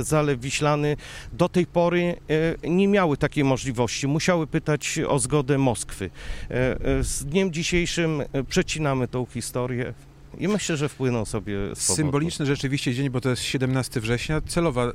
Zalew 0.02 0.42
Wiślany. 0.42 0.98
Do 1.34 1.50
tej 1.50 1.66
pory 1.66 2.16
nie 2.64 2.88
miały 2.88 3.18
takiej 3.18 3.44
możliwości, 3.44 4.08
musiały 4.08 4.48
pytać 4.48 5.00
o 5.08 5.20
zgodę 5.20 5.58
Moskwy. 5.58 6.10
Z 7.02 7.26
dniem 7.26 7.54
dzisiejszym 7.54 8.24
przecinamy 8.50 9.08
tą 9.08 9.26
historię. 9.26 9.94
I 10.38 10.48
myślę, 10.48 10.78
że 10.78 10.90
wpłyną 10.90 11.26
sobie 11.26 11.56
swobodnie. 11.76 11.96
Symboliczny 11.96 12.46
rzeczywiście 12.46 12.94
dzień, 12.94 13.10
bo 13.10 13.22
to 13.22 13.30
jest 13.30 13.42
17 13.42 14.02
września, 14.02 14.42
celowa, 14.42 14.92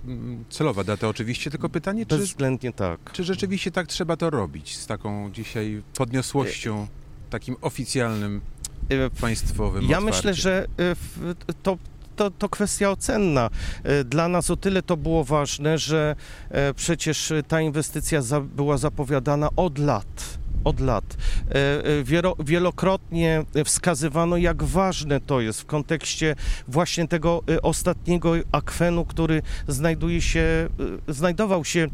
celowa 0.51 0.85
data 0.85 1.09
oczywiście, 1.09 1.51
tylko 1.51 1.69
pytanie, 1.69 2.07
czy, 2.07 2.19
Bezwzględnie 2.19 2.73
tak. 2.73 3.13
czy 3.13 3.25
rzeczywiście 3.25 3.71
tak 3.71 3.87
trzeba 3.87 4.17
to 4.17 4.31
robić, 4.31 4.77
z 4.77 4.87
taką 4.87 5.31
dzisiaj 5.33 5.83
podniosłością, 5.95 6.87
takim 7.31 7.57
oficjalnym, 7.61 8.41
E, 8.89 9.11
państwowym 9.11 9.83
Ja 9.83 9.99
otwarciem? 9.99 10.05
myślę, 10.05 10.35
że 10.35 10.67
e, 10.79 11.55
to, 11.63 11.79
to, 12.17 12.31
to 12.31 12.49
kwestia 12.49 12.91
ocenna. 12.91 13.51
E, 13.85 14.05
Dla 14.05 14.29
nas 14.29 14.51
o 14.51 14.57
tyle 14.57 14.83
to 14.83 14.97
było 14.97 15.25
ważne, 15.25 15.79
że 15.79 16.17
e, 16.51 16.75
przecież 16.75 17.33
ta 17.49 17.61
inwestycja 17.61 18.21
była 18.57 18.79
zapowiadana 18.79 19.49
od 19.57 19.79
lat. 19.79 20.38
Od 20.65 20.81
lat. 20.81 21.05
E, 21.51 21.55
e, 21.55 22.05
wielo, 22.05 22.37
wielokrotnie 22.39 23.45
wskazywano, 23.65 24.37
jak 24.37 24.63
ważne 24.63 25.21
to 25.21 25.41
jest 25.41 25.61
w 25.61 25.67
kontekście 25.67 26.37
właśnie 26.69 27.09
tego 27.09 27.43
e, 27.51 27.63
ostatniego 27.63 28.33
akwenu, 28.53 29.05
który 29.05 29.43
znajduje 29.69 30.21
się, 30.21 30.69
znajdował 31.09 31.65
się 31.65 31.89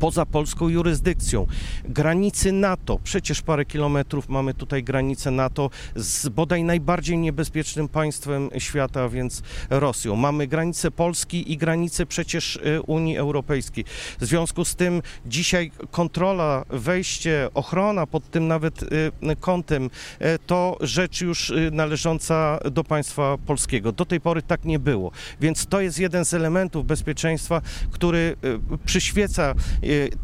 poza 0.00 0.26
polską 0.26 0.68
jurysdykcją. 0.68 1.46
Granicy 1.84 2.52
NATO, 2.52 2.98
przecież 3.04 3.42
parę 3.42 3.64
kilometrów 3.64 4.28
mamy 4.28 4.54
tutaj 4.54 4.84
granicę 4.84 5.30
NATO 5.30 5.70
z 5.96 6.28
bodaj 6.28 6.64
najbardziej 6.64 7.18
niebezpiecznym 7.18 7.88
państwem 7.88 8.50
świata, 8.58 9.08
więc 9.08 9.42
Rosją. 9.70 10.16
Mamy 10.16 10.46
granicę 10.46 10.90
Polski 10.90 11.52
i 11.52 11.56
granicę 11.56 12.06
przecież 12.06 12.56
e, 12.56 12.82
Unii 12.82 13.16
Europejskiej. 13.16 13.84
W 14.20 14.24
związku 14.24 14.64
z 14.64 14.74
tym 14.74 15.02
dzisiaj 15.26 15.70
kontrola, 15.90 16.64
wejście, 16.70 17.48
ochrona 17.54 18.06
pod 18.06 18.30
tym 18.30 18.48
nawet 18.48 18.82
e, 19.22 19.36
kątem 19.36 19.90
e, 20.18 20.38
to 20.38 20.76
rzecz 20.80 21.20
już 21.20 21.52
należąca 21.72 22.58
do 22.70 22.84
państwa 22.84 23.38
polskiego. 23.46 23.92
Do 23.92 24.04
tej 24.04 24.20
pory 24.20 24.42
tak 24.42 24.64
nie 24.64 24.78
było. 24.78 25.10
Więc 25.40 25.66
to 25.66 25.80
jest 25.80 25.98
jeden 25.98 26.24
z 26.24 26.34
elementów 26.34 26.86
bezpieczeństwa, 26.86 27.62
który 27.90 28.36
przyświeca 28.84 29.54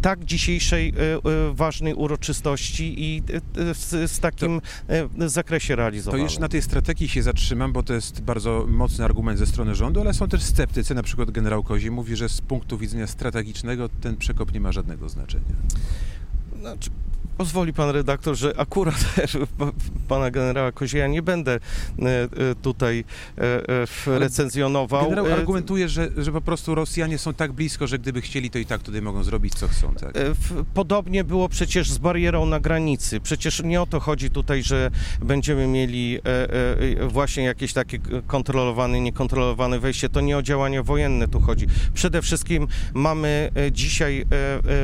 tak 0.02 0.25
dzisiejszej 0.25 0.88
e, 0.88 1.14
e, 1.14 1.21
ważnej 1.55 1.95
uroczystości 1.95 2.95
i 3.05 3.23
z, 3.75 4.11
z 4.11 4.21
takim 4.21 4.61
e, 4.88 5.28
zakresie 5.28 5.75
To 5.75 5.76
realizowanym. 5.76 6.25
jeszcze 6.25 6.40
na 6.40 6.49
tej 6.49 6.62
strategii 6.62 7.09
się 7.09 7.23
zatrzymam, 7.23 7.73
bo 7.73 7.83
to 7.83 7.95
jest 7.95 8.21
bardzo 8.21 8.67
mocny 8.69 9.05
argument 9.05 9.38
ze 9.38 9.47
strony 9.47 9.75
rządu, 9.75 10.00
ale 10.00 10.14
są 10.14 10.28
też 10.28 10.43
sceptycy, 10.43 10.95
na 10.95 11.02
przykład 11.02 11.31
generał 11.31 11.62
Kozi 11.62 11.90
mówi, 11.90 12.17
że 12.17 12.28
z 12.28 12.40
punktu 12.40 12.78
widzenia 12.78 13.07
strategicznego 13.07 13.88
ten 13.88 14.17
przekop 14.17 14.52
nie 14.52 14.61
ma 14.61 14.73
żadnego 14.73 15.09
znaczenia. 15.09 15.45
Znaczy, 16.61 16.90
pozwoli 17.38 17.73
pan 17.73 17.90
redaktor, 17.90 18.37
że 18.37 18.52
akurat 18.57 18.95
pana 20.09 20.30
generała 20.30 20.73
Kozieja 20.73 21.07
nie 21.07 21.23
będę 21.23 21.52
e, 21.52 21.59
e, 22.04 22.28
tutaj 22.62 23.04
e, 24.07 24.18
recenzjonował. 24.18 25.02
Generał 25.02 25.26
argumentuje, 25.26 25.88
że, 25.88 26.09
że 26.16 26.33
po 26.33 26.40
prostu 26.40 26.75
Rosjanie 26.75 27.18
są 27.18 27.35
tak 27.35 27.52
blisko, 27.52 27.87
że 27.87 27.99
gdyby 27.99 28.21
chcieli, 28.21 28.50
to 28.50 28.59
i 28.59 28.66
tak 28.66 28.83
tutaj 28.83 29.02
mogą 29.02 29.25
zrobić, 29.25 29.54
co 29.54 29.68
chcą. 29.68 29.95
Tak? 29.95 30.14
Podobnie 30.75 31.25
było 31.25 31.49
przecież 31.49 31.90
z 31.90 31.99
barierą 31.99 32.47
na 32.47 32.61
granicy. 32.61 33.21
Przecież 33.21 33.62
nie 33.62 33.83
o 33.83 33.87
to 33.87 34.00
chodzi 34.00 34.30
tutaj, 34.30 34.62
że 34.62 34.90
będziemy 35.21 35.66
mieli 35.66 36.18
właśnie 37.09 37.45
jakieś 37.45 37.73
takie 37.73 37.99
kontrolowane, 38.26 39.00
niekontrolowane 39.00 39.78
wejście. 39.78 40.09
To 40.09 40.21
nie 40.21 40.37
o 40.37 40.42
działania 40.42 40.83
wojenne 40.83 41.28
tu 41.28 41.40
chodzi. 41.40 41.66
Przede 41.95 42.23
wszystkim 42.23 42.68
mamy 42.95 43.50
dzisiaj 43.73 44.26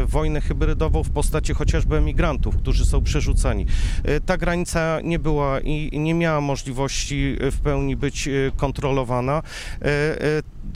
wojnę 0.06 0.40
hybrydową 0.40 1.02
w 1.02 1.10
postaci 1.10 1.54
chociażby 1.54 1.96
emigrantów, 1.96 2.43
którzy 2.50 2.84
są 2.84 3.02
przerzucani. 3.02 3.66
E, 4.04 4.20
Ta 4.20 4.36
granica 4.36 5.00
nie 5.04 5.18
była 5.18 5.60
i 5.60 5.98
nie 5.98 6.14
miała 6.14 6.40
możliwości 6.40 7.36
e, 7.40 7.50
w 7.50 7.60
pełni 7.60 7.96
być 7.96 8.28
e, 8.28 8.30
kontrolowana. 8.56 9.42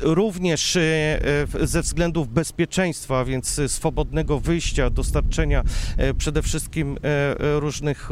Również 0.00 0.76
e, 0.76 0.80
ze 1.62 1.82
względów 1.82 2.28
bezpieczeństwa, 2.28 3.24
więc 3.24 3.58
e, 3.58 3.68
swobodnego 3.68 4.40
wyjścia, 4.40 4.90
dostarczenia 4.90 5.62
e, 5.96 6.14
przede 6.14 6.42
wszystkim 6.42 6.98
różnych 7.38 8.10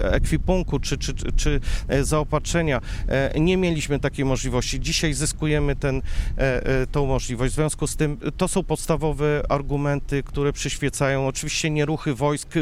ekwipunku 0.00 0.78
czy, 0.80 0.98
czy, 0.98 1.14
czy- 1.14 1.60
zaopatrzenia, 2.02 2.80
nie 3.40 3.56
mieliśmy 3.56 3.98
takiej 3.98 4.24
możliwości. 4.24 4.80
Dzisiaj 4.80 5.14
zyskujemy 5.14 5.76
ten, 5.76 6.02
tą 6.92 7.06
możliwość. 7.06 7.52
W 7.52 7.56
związku 7.56 7.86
z 7.86 7.96
tym 7.96 8.18
to 8.36 8.48
są 8.48 8.62
podstawowe 8.62 9.42
argumenty, 9.48 10.22
które 10.22 10.52
przyświecają. 10.52 11.26
Oczywiście 11.28 11.70
nie 11.70 11.84
ruchy 11.84 12.14
wojsk, 12.14 12.54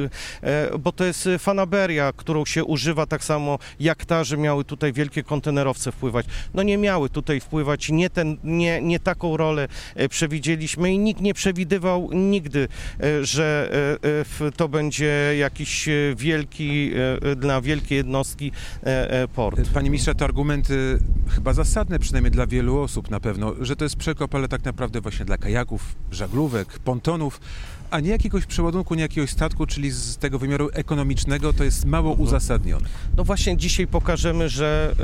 bo 0.78 0.92
to 0.92 1.04
jest 1.04 1.28
fanaberia, 1.38 2.12
którą 2.16 2.44
się 2.44 2.64
używa 2.64 3.06
tak 3.06 3.24
samo 3.24 3.58
jak 3.80 4.04
ta, 4.04 4.24
że 4.24 4.36
miały 4.36 4.64
tutaj 4.64 4.92
wielkie 4.92 5.22
kontenerowce 5.22 5.92
wpływać. 5.92 6.26
No 6.54 6.62
nie 6.62 6.78
miały 6.78 7.10
tutaj 7.10 7.40
wpływać 7.40 7.88
nie 7.90 8.10
ten, 8.10 8.36
nie, 8.44 8.63
nie 8.83 9.00
taką 9.00 9.37
rolę 9.37 9.68
przewidzieliśmy 10.11 10.92
i 10.92 10.99
nikt 10.99 11.21
nie 11.21 11.35
przewidywał 11.35 12.11
nigdy, 12.12 12.68
że 13.23 13.71
to 14.56 14.68
będzie 14.68 15.35
jakiś 15.38 15.88
wielki, 16.16 16.90
dla 17.37 17.61
wielkiej 17.61 17.97
jednostki 17.97 18.52
port. 19.35 19.68
Panie 19.75 19.90
ministrze, 19.90 20.14
to 20.14 20.25
argumenty 20.25 20.99
chyba 21.28 21.52
zasadne, 21.52 21.99
przynajmniej 21.99 22.30
dla 22.30 22.47
wielu 22.47 22.80
osób 22.80 23.11
na 23.11 23.21
pewno, 23.21 23.54
że 23.61 23.76
to 23.76 23.85
jest 23.85 23.97
przekop, 23.97 24.35
ale 24.35 24.49
tak 24.49 24.64
naprawdę 24.64 25.00
właśnie 25.00 25.25
dla 25.25 25.37
kajaków, 25.37 25.97
żaglówek, 26.11 26.78
pontonów, 26.78 27.40
a 27.90 28.00
nie 28.00 28.10
jakiegoś 28.10 28.46
przeładunku, 28.46 28.94
nie 28.94 29.02
jakiegoś 29.02 29.30
statku, 29.30 29.66
czyli 29.66 29.90
z 29.90 30.16
tego 30.16 30.38
wymiaru 30.38 30.70
ekonomicznego, 30.72 31.52
to 31.52 31.64
jest 31.64 31.84
mało 31.84 32.10
mhm. 32.10 32.28
uzasadnione. 32.28 32.86
No 33.16 33.24
właśnie 33.24 33.56
dzisiaj 33.56 33.86
pokażemy, 33.86 34.48
że 34.48 34.94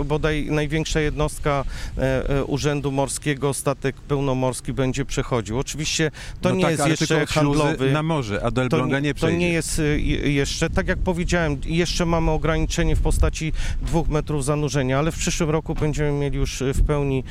e, 0.00 0.04
bodaj 0.04 0.46
największa 0.50 1.00
jednostka 1.00 1.64
e, 1.98 2.30
e, 2.30 2.44
Urzędu 2.44 2.92
Morskiego, 2.92 3.54
statek 3.54 3.96
pełnomorski 3.96 4.72
będzie 4.72 5.04
przechodził. 5.04 5.58
Oczywiście 5.58 6.10
to 6.40 6.48
no 6.48 6.54
nie 6.54 6.62
tak, 6.62 6.88
jest 6.88 7.00
jeszcze 7.00 7.26
handlowy. 7.26 7.92
na 7.92 8.02
morze, 8.02 8.40
a 8.44 8.50
do 8.50 8.62
Elbląga 8.62 9.00
nie 9.00 9.14
przejdzie. 9.14 9.36
To 9.36 9.40
nie 9.40 9.52
jest 9.52 9.82
jeszcze, 10.24 10.70
tak 10.70 10.88
jak 10.88 10.98
powiedziałem, 10.98 11.56
jeszcze 11.66 12.06
mamy 12.06 12.30
ograniczenie 12.30 12.96
w 12.96 13.00
postaci 13.00 13.52
dwóch 13.82 14.08
metrów 14.08 14.44
zanurzenia, 14.44 14.98
ale 14.98 15.12
w 15.12 15.16
przyszłym 15.16 15.50
roku 15.50 15.74
będziemy 15.74 16.12
mieli 16.12 16.38
już 16.38 16.62
w 16.74 16.82
pełni 16.82 17.24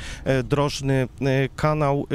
drożny 0.44 1.08
kanał. 1.56 2.06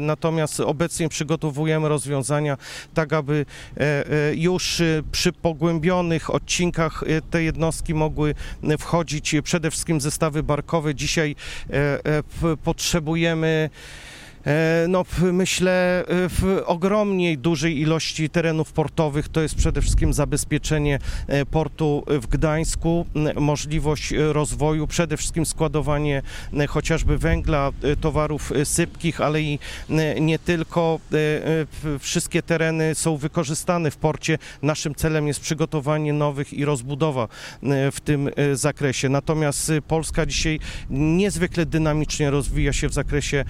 Natomiast 0.00 0.60
obecnie 0.60 1.08
przygotowujemy 1.08 1.83
rozwiązania, 1.88 2.56
tak 2.94 3.12
aby 3.12 3.46
e, 3.76 3.80
e, 3.80 4.34
już 4.34 4.80
e, 4.80 5.02
przy 5.12 5.32
pogłębionych 5.32 6.34
odcinkach 6.34 7.04
te 7.30 7.42
jednostki 7.42 7.94
mogły 7.94 8.34
wchodzić 8.78 9.34
przede 9.44 9.70
wszystkim 9.70 10.00
zestawy 10.00 10.42
barkowe. 10.42 10.94
Dzisiaj 10.94 11.36
potrzebujemy 12.64 13.70
no, 14.88 15.04
myślę, 15.32 16.00
e, 16.00 16.04
w 16.28 16.62
ogromnej 16.66 17.38
dużej 17.38 17.80
ilości 17.80 18.30
terenów 18.30 18.72
portowych 18.72 19.28
to 19.28 19.40
jest 19.40 19.54
przede 19.54 19.80
wszystkim 19.80 20.12
zabezpieczenie 20.12 20.98
e, 21.26 21.46
portu 21.46 22.04
w 22.06 22.26
Gdańsku, 22.26 23.06
możliwość 23.36 24.14
rozwoju, 24.16 24.86
przede 24.86 25.16
wszystkim 25.16 25.46
składowanie 25.46 26.22
chociażby 26.68 27.18
węgla, 27.18 27.70
towarów 28.00 28.52
sypkich, 28.64 29.20
ale 29.20 29.40
i 29.42 29.58
nie 30.20 30.38
tylko. 30.38 31.00
Wszystkie 31.98 32.42
tereny 32.42 32.94
są 32.94 33.16
wykorzystane 33.16 33.90
w 33.90 33.96
porcie. 33.96 34.38
Naszym 34.62 34.94
celem 34.94 35.26
jest 35.26 35.40
przygotowanie 35.40 36.12
nowych 36.12 36.52
i 36.52 36.64
rozbudowa 36.64 37.28
w 37.92 38.00
tym 38.04 38.30
zakresie. 38.52 39.08
Natomiast 39.08 39.72
Polska 39.88 40.26
dzisiaj 40.26 40.60
niezwykle 40.90 41.66
dynamicznie 41.66 42.30
rozwija 42.30 42.72
się 42.72 42.88
w 42.88 42.92
zakresie 42.92 43.44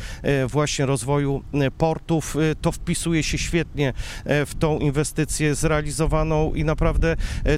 właśnie 0.49 0.84
rozwoju 0.87 1.43
e, 1.55 1.71
portów. 1.71 2.37
E, 2.37 2.55
to 2.55 2.73
wpisuje 2.73 3.23
się 3.23 3.39
świetnie 3.39 3.93
e, 4.25 4.47
w 4.47 4.55
tą 4.55 4.79
inwestycję 4.79 5.55
zrealizowaną 5.55 6.55
i 6.55 6.65
naprawdę 6.65 7.17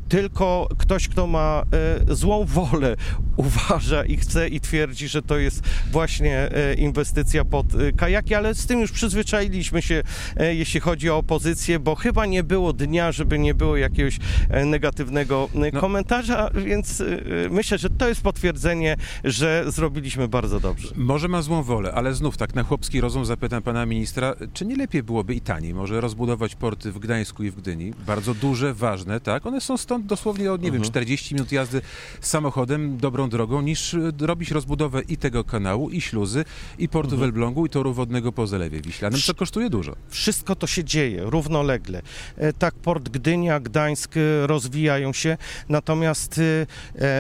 tylko 0.09 0.69
ktoś, 0.79 1.09
kto 1.09 1.27
ma 1.27 1.63
złą 2.09 2.45
wolę, 2.45 2.97
uważa 3.37 4.05
i 4.05 4.17
chce 4.17 4.49
i 4.49 4.61
twierdzi, 4.61 5.09
że 5.09 5.23
to 5.23 5.39
jest 5.39 5.63
właśnie 5.93 6.51
inwestycja 6.79 7.45
pod 7.45 7.67
kajaki, 7.97 8.35
ale 8.35 8.55
z 8.55 8.67
tym 8.67 8.81
już 8.81 8.93
przyzwyczailiśmy 8.93 9.83
się, 9.83 10.03
jeśli 10.37 10.81
chodzi 10.81 11.11
o 11.11 11.17
opozycję, 11.17 11.79
bo 11.79 11.95
chyba 11.95 12.27
nie 12.27 12.43
było 12.43 12.73
dnia, 12.73 13.13
żeby 13.13 13.39
nie 13.39 13.55
było 13.55 13.77
jakiegoś 13.77 14.19
negatywnego 14.67 15.49
no. 15.55 15.81
komentarza, 15.81 16.51
więc 16.55 17.03
myślę, 17.51 17.79
że 17.79 17.91
to 17.91 18.09
jest 18.09 18.23
potwierdzenie, 18.23 18.97
że 19.25 19.65
zrobiliśmy 19.67 20.29
bardzo 20.29 20.61
dobrze. 20.61 20.89
Może 20.97 21.29
ma 21.29 21.43
złą 21.43 21.63
wolę, 21.63 21.93
ale 21.93 22.15
znów 22.15 22.37
tak 22.37 22.55
na 22.55 22.63
chłopski 22.63 23.01
rozum 23.01 23.16
zapytam 23.25 23.63
pana 23.63 23.87
ministra, 23.87 24.35
czy 24.53 24.67
nie 24.67 24.77
lepiej 24.77 25.03
byłoby 25.03 25.35
i 25.35 25.41
taniej 25.41 25.75
może 25.75 26.01
rozbudować 26.01 26.55
porty 26.55 26.93
w 26.93 26.99
Gdańsku 26.99 27.45
i 27.45 27.51
w 27.51 27.57
Gdyni? 27.57 27.93
Bardzo 28.07 28.35
duże, 28.35 28.75
ważne, 28.75 29.21
tak? 29.21 29.47
One 29.47 29.61
są 29.61 29.77
stąd 29.77 30.07
dosłownie 30.07 30.53
od, 30.53 30.63
nie 30.63 30.69
mhm. 30.69 30.83
wiem, 30.83 30.91
40 30.91 31.35
minut 31.35 31.53
jazdy 31.53 31.81
samochodem, 32.21 32.99
dobrą 32.99 33.29
drogą, 33.29 33.61
niż 33.61 33.95
e, 33.95 34.13
robić 34.21 34.51
rozbudowę 34.51 35.03
i 35.09 35.17
tego 35.17 35.45
kanału, 35.45 35.91
i 35.91 36.01
śluzy, 36.01 36.45
i 36.79 36.89
portu 36.89 37.15
mhm. 37.15 37.21
w 37.21 37.25
Elblągu, 37.25 37.67
i 37.67 37.69
toru 37.69 37.93
wodnego 37.93 38.33
po 38.33 38.47
Zalewie 38.47 38.81
Wiślanym, 38.81 39.21
co 39.21 39.35
kosztuje 39.35 39.71
dużo. 39.71 39.97
Wszystko 40.09 40.57
to 40.57 40.67
się 40.67 40.85
dzieje 40.85 41.23
równolegle. 41.25 42.03
E, 42.37 42.53
tak, 42.53 42.75
port 42.75 43.09
Gdynia, 43.09 43.61
Gdańsk 43.61 44.17
e, 44.17 44.47
rozwijają 44.47 45.13
się, 45.13 45.37
natomiast 45.69 46.41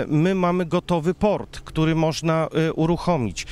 my 0.08 0.34
mamy 0.34 0.66
gotowy 0.66 1.14
port, 1.14 1.60
który 1.60 1.94
można 1.94 2.48
uruchomić. 2.74 3.46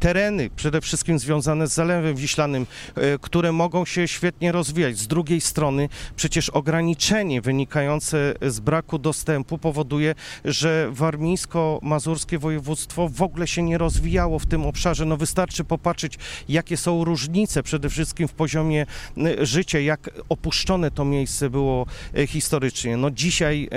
Tereny 0.00 0.50
przede 0.56 0.80
wszystkim 0.80 1.05
związane 1.14 1.66
z 1.66 1.74
Zalewem 1.74 2.16
Wiślanym, 2.16 2.66
e, 2.94 3.18
które 3.18 3.52
mogą 3.52 3.84
się 3.84 4.08
świetnie 4.08 4.52
rozwijać. 4.52 4.98
Z 4.98 5.06
drugiej 5.06 5.40
strony 5.40 5.88
przecież 6.16 6.50
ograniczenie 6.50 7.40
wynikające 7.40 8.34
z 8.42 8.60
braku 8.60 8.98
dostępu 8.98 9.58
powoduje, 9.58 10.14
że 10.44 10.88
warmińsko-mazurskie 10.92 12.38
województwo 12.38 13.08
w 13.08 13.22
ogóle 13.22 13.46
się 13.46 13.62
nie 13.62 13.78
rozwijało 13.78 14.38
w 14.38 14.46
tym 14.46 14.66
obszarze. 14.66 15.04
No 15.04 15.16
wystarczy 15.16 15.64
popatrzeć, 15.64 16.18
jakie 16.48 16.76
są 16.76 17.04
różnice 17.04 17.62
przede 17.62 17.90
wszystkim 17.90 18.28
w 18.28 18.32
poziomie 18.32 18.86
e, 19.18 19.46
życia, 19.46 19.78
jak 19.78 20.10
opuszczone 20.28 20.90
to 20.90 21.04
miejsce 21.04 21.50
było 21.50 21.86
e, 22.16 22.26
historycznie. 22.26 22.96
No 22.96 23.10
dzisiaj 23.10 23.68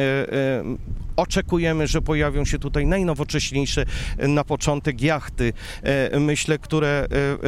oczekujemy, 1.15 1.87
że 1.87 2.01
pojawią 2.01 2.45
się 2.45 2.59
tutaj 2.59 2.85
najnowocześniejsze 2.85 3.85
na 4.17 4.43
początek 4.43 5.01
jachty, 5.01 5.53
myślę, 6.19 6.57
które 6.57 7.07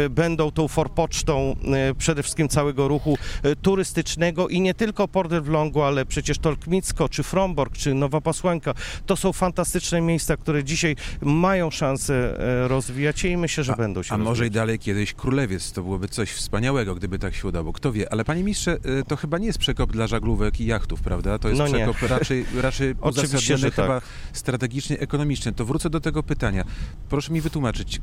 będą 0.09 0.51
tą 0.51 0.67
forpocztą 0.67 1.55
e, 1.73 1.95
przede 1.95 2.23
wszystkim 2.23 2.49
całego 2.49 2.87
ruchu 2.87 3.17
e, 3.43 3.55
turystycznego 3.55 4.47
i 4.47 4.61
nie 4.61 4.73
tylko 4.73 5.07
Port 5.07 5.31
Elblągu, 5.31 5.81
ale 5.81 6.05
przecież 6.05 6.37
Tolkmicko, 6.39 7.09
czy 7.09 7.23
Fromborg, 7.23 7.77
czy 7.77 7.93
Nowa 7.93 8.21
Pasłanka. 8.21 8.73
To 9.05 9.15
są 9.15 9.33
fantastyczne 9.33 10.01
miejsca, 10.01 10.37
które 10.37 10.63
dzisiaj 10.63 10.95
mają 11.21 11.71
szansę 11.71 12.37
rozwijać 12.67 13.19
się 13.19 13.27
i 13.27 13.37
myślę, 13.37 13.63
że 13.63 13.73
a, 13.73 13.75
będą 13.75 14.03
się 14.03 14.13
A 14.13 14.17
rozwijać. 14.17 14.29
może 14.29 14.47
i 14.47 14.51
dalej 14.51 14.79
kiedyś 14.79 15.13
Królewiec, 15.13 15.71
to 15.71 15.83
byłoby 15.83 16.07
coś 16.07 16.31
wspaniałego, 16.31 16.95
gdyby 16.95 17.19
tak 17.19 17.35
się 17.35 17.47
udało. 17.47 17.73
Kto 17.73 17.91
wie, 17.91 18.11
ale 18.11 18.25
panie 18.25 18.43
ministrze, 18.43 18.77
to 19.07 19.15
chyba 19.15 19.37
nie 19.37 19.47
jest 19.47 19.59
przekop 19.59 19.91
dla 19.91 20.07
żaglówek 20.07 20.61
i 20.61 20.65
jachtów, 20.65 21.01
prawda? 21.01 21.39
To 21.39 21.49
jest 21.49 21.59
no 21.59 21.65
przekop 21.65 22.01
raczej, 22.01 22.45
raczej 22.61 22.95
uzasadniony 23.01 23.71
chyba 23.71 23.87
tak. 23.87 24.03
strategicznie, 24.33 24.99
ekonomicznie. 24.99 25.51
To 25.51 25.65
wrócę 25.65 25.89
do 25.89 25.99
tego 25.99 26.23
pytania. 26.23 26.63
Proszę 27.09 27.33
mi 27.33 27.41
wytłumaczyć, 27.41 28.01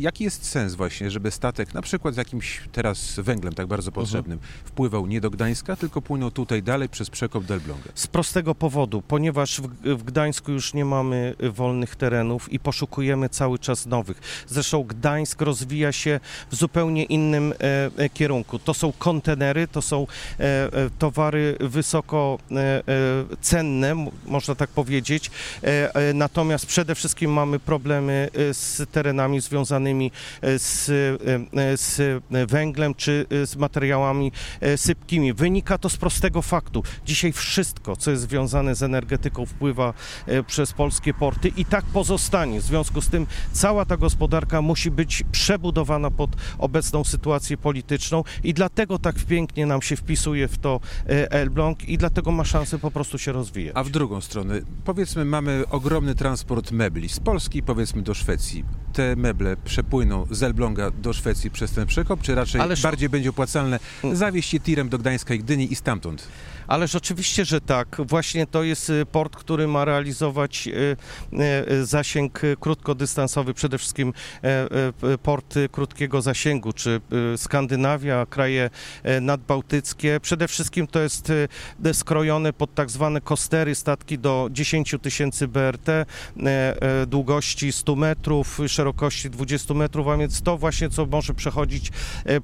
jaki 0.00 0.24
jest 0.24 0.44
sens 0.44 0.74
właśnie, 0.74 1.10
żeby 1.10 1.30
statek, 1.30 1.74
na 1.74 1.82
przykład 1.82 2.14
z 2.14 2.16
jakimś 2.16 2.60
teraz 2.72 3.20
węglem 3.20 3.54
tak 3.54 3.66
bardzo 3.66 3.88
mhm. 3.88 4.04
potrzebnym, 4.04 4.38
wpływał 4.64 5.06
nie 5.06 5.20
do 5.20 5.30
Gdańska, 5.30 5.76
tylko 5.76 6.02
płynął 6.02 6.30
tutaj 6.30 6.62
dalej 6.62 6.88
przez 6.88 7.10
przekop 7.10 7.44
Delbląga? 7.44 7.90
Z 7.94 8.06
prostego 8.06 8.54
powodu, 8.54 9.02
ponieważ 9.02 9.60
w, 9.60 9.68
w, 9.96 10.02
Gdańsku 10.02 10.52
już 10.52 10.74
nie 10.74 10.84
mamy 10.84 11.34
wolnych 11.50 11.96
terenów 11.96 12.52
i 12.52 12.58
poszukujemy 12.58 13.28
cały 13.28 13.58
czas 13.58 13.86
nowych. 13.86 14.44
Zresztą 14.46 14.84
Gdańsk 14.84 15.42
rozwija 15.42 15.92
się 15.92 16.20
w 16.50 16.56
zupełnie 16.56 17.04
innym 17.04 17.52
e, 17.52 17.90
e 17.96 18.08
kierunku. 18.08 18.58
To 18.58 18.74
są 18.74 18.92
kontenery, 18.92 19.68
to 19.68 19.82
są 19.82 20.06
e, 20.40 20.42
e, 20.42 20.90
towary 20.98 21.56
wysoko 21.60 22.38
e, 22.50 22.56
e, 22.56 22.82
cenne, 23.40 24.06
można 24.26 24.54
tak 24.54 24.70
powiedzieć. 24.70 25.30
natomiast 26.14 26.66
przede 26.66 26.94
wszystkim 26.94 27.32
mamy 27.32 27.58
problemy 27.58 28.28
z 28.52 28.90
terenami 28.90 29.40
związanymi 29.40 29.85
związanymi 29.86 30.10
e, 30.42 30.58
z, 30.58 30.88
e, 30.88 31.76
z 31.76 32.22
węglem 32.50 32.94
czy 32.94 33.26
e, 33.30 33.46
z 33.46 33.56
materiałami 33.56 34.32
sypkimi. 34.76 35.32
Wynika 35.32 35.78
to 35.78 35.88
z 35.88 35.96
prostego 35.96 36.42
faktu. 36.42 36.82
Dzisiaj 37.04 37.32
wszystko, 37.32 37.96
co 37.96 38.10
jest 38.10 38.22
związane 38.22 38.74
z 38.74 38.82
energetyką, 38.82 39.46
wpływa 39.46 39.94
przez 40.46 40.72
polskie 40.72 41.14
porty 41.14 41.48
i 41.48 41.64
tak 41.64 41.84
pozostanie. 41.84 42.60
W 42.60 42.62
związku 42.62 43.00
z 43.00 43.08
tym 43.08 43.26
cała 43.52 43.84
ta 43.84 43.96
gospodarka 43.96 44.62
musi 44.62 44.90
być 44.90 45.22
przebudowana 45.32 46.10
pod 46.10 46.30
obecną 46.58 47.04
sytuację 47.04 47.56
polityczną 47.56 48.24
i 48.44 48.54
dlatego 48.54 48.98
tak 48.98 49.16
pięknie 49.16 49.66
nam 49.66 49.82
się 49.82 49.96
wpisuje 49.96 50.48
w 50.48 50.58
to 50.58 50.80
Elbląg 51.30 51.88
i 51.88 51.98
dlatego 51.98 52.32
ma 52.32 52.44
szansę 52.44 52.78
po 52.78 52.90
prostu 52.90 53.18
się 53.18 53.32
rozwijać. 53.32 53.76
A 53.76 53.84
w 53.84 53.90
drugą 53.90 54.20
stronę, 54.20 54.60
powiedzmy, 54.84 55.24
mamy 55.24 55.64
ogromny 55.70 56.14
transport 56.14 56.72
mebli 56.72 57.08
z 57.08 57.20
Polski, 57.20 57.62
powiedzmy, 57.62 58.02
do 58.02 58.14
Szwecji. 58.14 58.64
Te 58.96 59.16
meble 59.16 59.56
przepłyną 59.64 60.26
z 60.30 60.42
Elbląga 60.42 60.90
do 60.90 61.12
Szwecji 61.12 61.50
przez 61.50 61.70
ten 61.70 61.86
przekop, 61.86 62.22
czy 62.22 62.34
raczej 62.34 62.60
Ależ... 62.60 62.82
bardziej 62.82 63.08
będzie 63.08 63.30
opłacalne 63.30 63.78
zawieźć 64.12 64.54
je 64.54 64.60
tirem 64.60 64.88
do 64.88 64.98
Gdańska 64.98 65.34
i 65.34 65.38
Gdyni 65.38 65.72
i 65.72 65.76
stamtąd? 65.76 66.28
Ależ 66.68 66.94
oczywiście, 66.94 67.44
że 67.44 67.60
tak. 67.60 67.96
Właśnie 67.98 68.46
to 68.46 68.62
jest 68.62 68.90
y, 68.90 69.06
port, 69.06 69.36
który 69.36 69.68
ma 69.68 69.84
realizować 69.84 70.68
y, 70.68 70.96
y, 71.70 71.86
zasięg 71.86 72.40
krótkodystansowy, 72.60 73.54
przede 73.54 73.78
wszystkim 73.78 74.12
e, 74.44 74.68
e, 75.12 75.18
porty 75.18 75.68
krótkiego 75.68 76.22
zasięgu, 76.22 76.72
czy 76.72 77.00
Skandynawia, 77.36 78.26
kraje 78.26 78.70
e, 79.02 79.20
nadbałtyckie. 79.20 80.20
Przede 80.20 80.48
wszystkim 80.48 80.86
to 80.86 81.00
jest 81.00 81.32
skrojone 81.92 82.52
pod 82.52 82.74
tak 82.74 82.90
zwane 82.90 83.20
kostery, 83.20 83.74
statki 83.74 84.18
do 84.18 84.48
10 84.50 84.94
tysięcy 85.02 85.48
BRT, 85.48 86.06
długości 87.06 87.72
100 87.72 87.96
metrów, 87.96 88.60
szerokości 88.66 88.76
szerokości 88.96 89.30
20 89.30 89.74
metrów, 89.74 90.08
a 90.08 90.16
więc 90.16 90.42
to 90.42 90.58
właśnie, 90.58 90.90
co 90.90 91.06
może 91.06 91.34
przechodzić 91.34 91.90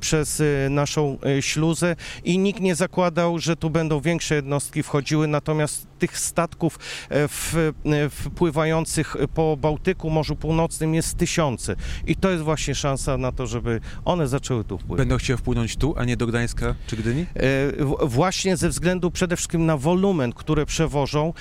przez 0.01 0.43
naszą 0.71 1.19
śluzę 1.41 1.97
i 2.25 2.39
nikt 2.39 2.61
nie 2.61 2.75
zakładał, 2.75 3.39
że 3.39 3.57
tu 3.57 3.71
będą 3.71 4.01
większe 4.01 4.12
jednostki 4.35 4.83
wchodziły, 4.83 5.27
natomiast 5.29 5.87
tych 6.03 6.19
statków 6.19 6.79
e, 7.09 7.29
w, 7.29 7.57
e, 7.57 8.11
wpływających 8.11 9.17
po 9.35 9.57
Bałtyku, 9.57 10.11
Morzu 10.11 10.37
Północnym 10.37 10.95
jest 10.95 11.17
tysiące 11.17 11.77
i 12.07 12.17
to 12.17 12.31
jest 12.31 12.43
właśnie 12.43 12.75
szansa 12.75 13.17
na 13.17 13.33
to, 13.33 13.47
żeby 13.47 13.81
one 14.05 14.29
zaczęły 14.29 14.65
tu 14.65 14.79
wpływać. 14.79 14.99
Będą 14.99 15.17
chciały 15.17 15.37
wpłynąć 15.37 15.77
tu, 15.77 15.95
a 15.97 16.05
nie 16.05 16.17
do 16.17 16.27
Gdańska 16.27 16.75
czy 16.87 16.97
Gdyni? 16.97 17.27
E, 17.35 18.07
Właśnie 18.07 18.57
ze 18.57 18.69
względu 18.69 19.11
przede 19.11 19.37
wszystkim 19.37 19.67
na 19.67 19.77
wolumen, 19.77 20.33
które 20.33 20.67
przewożą, 20.67 21.33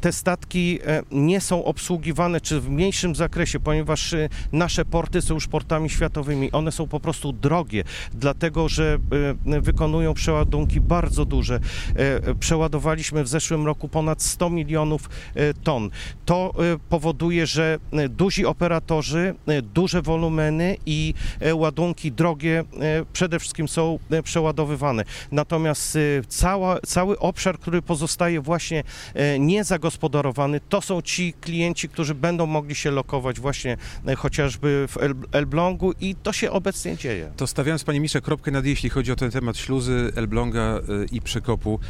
te 0.00 0.12
statki 0.12 0.78
nie 1.10 1.40
są 1.40 1.64
obsługiwane 1.64 2.40
czy 2.40 2.60
w 2.60 2.70
mniejszym 2.70 3.14
zakresie, 3.14 3.60
ponieważ 3.60 4.14
nasze 4.52 4.84
porty 4.84 5.22
są 5.22 5.34
już 5.34 5.46
portami 5.48 5.90
światowymi. 5.90 6.52
One 6.52 6.72
są 6.72 6.88
po 6.88 7.00
prostu 7.00 7.32
drogie, 7.32 7.84
dlatego 8.14 8.68
że 8.68 8.98
wykonują 9.44 10.14
przeładunki 10.14 10.80
bardzo 10.80 11.24
duże. 11.24 11.60
Przeładowaliśmy 12.40 13.24
w 13.24 13.28
zeszłym 13.28 13.66
roku 13.66 13.88
ponad 13.90 14.22
100 14.22 14.50
milionów 14.50 15.10
e, 15.34 15.54
ton. 15.54 15.90
To 16.24 16.54
e, 16.58 16.78
powoduje, 16.88 17.46
że 17.46 17.78
e, 17.92 18.08
duzi 18.08 18.46
operatorzy, 18.46 19.34
duże 19.74 20.02
wolumeny 20.02 20.76
i 20.86 21.14
ładunki 21.54 22.12
drogie 22.12 22.64
przede 23.12 23.38
wszystkim 23.38 23.68
są 23.68 23.98
przeładowywane. 24.24 25.04
Natomiast 25.32 25.98
cała, 26.28 26.78
cały 26.86 27.18
obszar, 27.18 27.58
który 27.58 27.82
pozostaje 27.82 28.40
właśnie 28.40 28.84
niezagospodarowany, 29.38 30.60
to 30.68 30.80
są 30.80 31.02
ci 31.02 31.32
klienci, 31.40 31.88
którzy 31.88 32.14
będą 32.14 32.46
mogli 32.46 32.74
się 32.74 32.90
lokować 32.90 33.40
właśnie 33.40 33.76
chociażby 34.16 34.86
w 34.88 34.96
El- 34.96 35.14
Elblągu 35.32 35.92
i 36.00 36.14
to 36.14 36.32
się 36.32 36.50
obecnie 36.50 36.96
dzieje. 36.96 37.32
To 37.36 37.46
stawiając, 37.46 37.84
panie 37.84 38.00
ministrze, 38.00 38.20
kropkę 38.20 38.50
nad 38.50 38.64
jeśli 38.64 38.90
chodzi 38.90 39.12
o 39.12 39.16
ten 39.16 39.30
temat 39.30 39.56
śluzy, 39.56 40.12
Elbląga 40.16 40.80
i 41.12 41.20
Przekopu. 41.20 41.80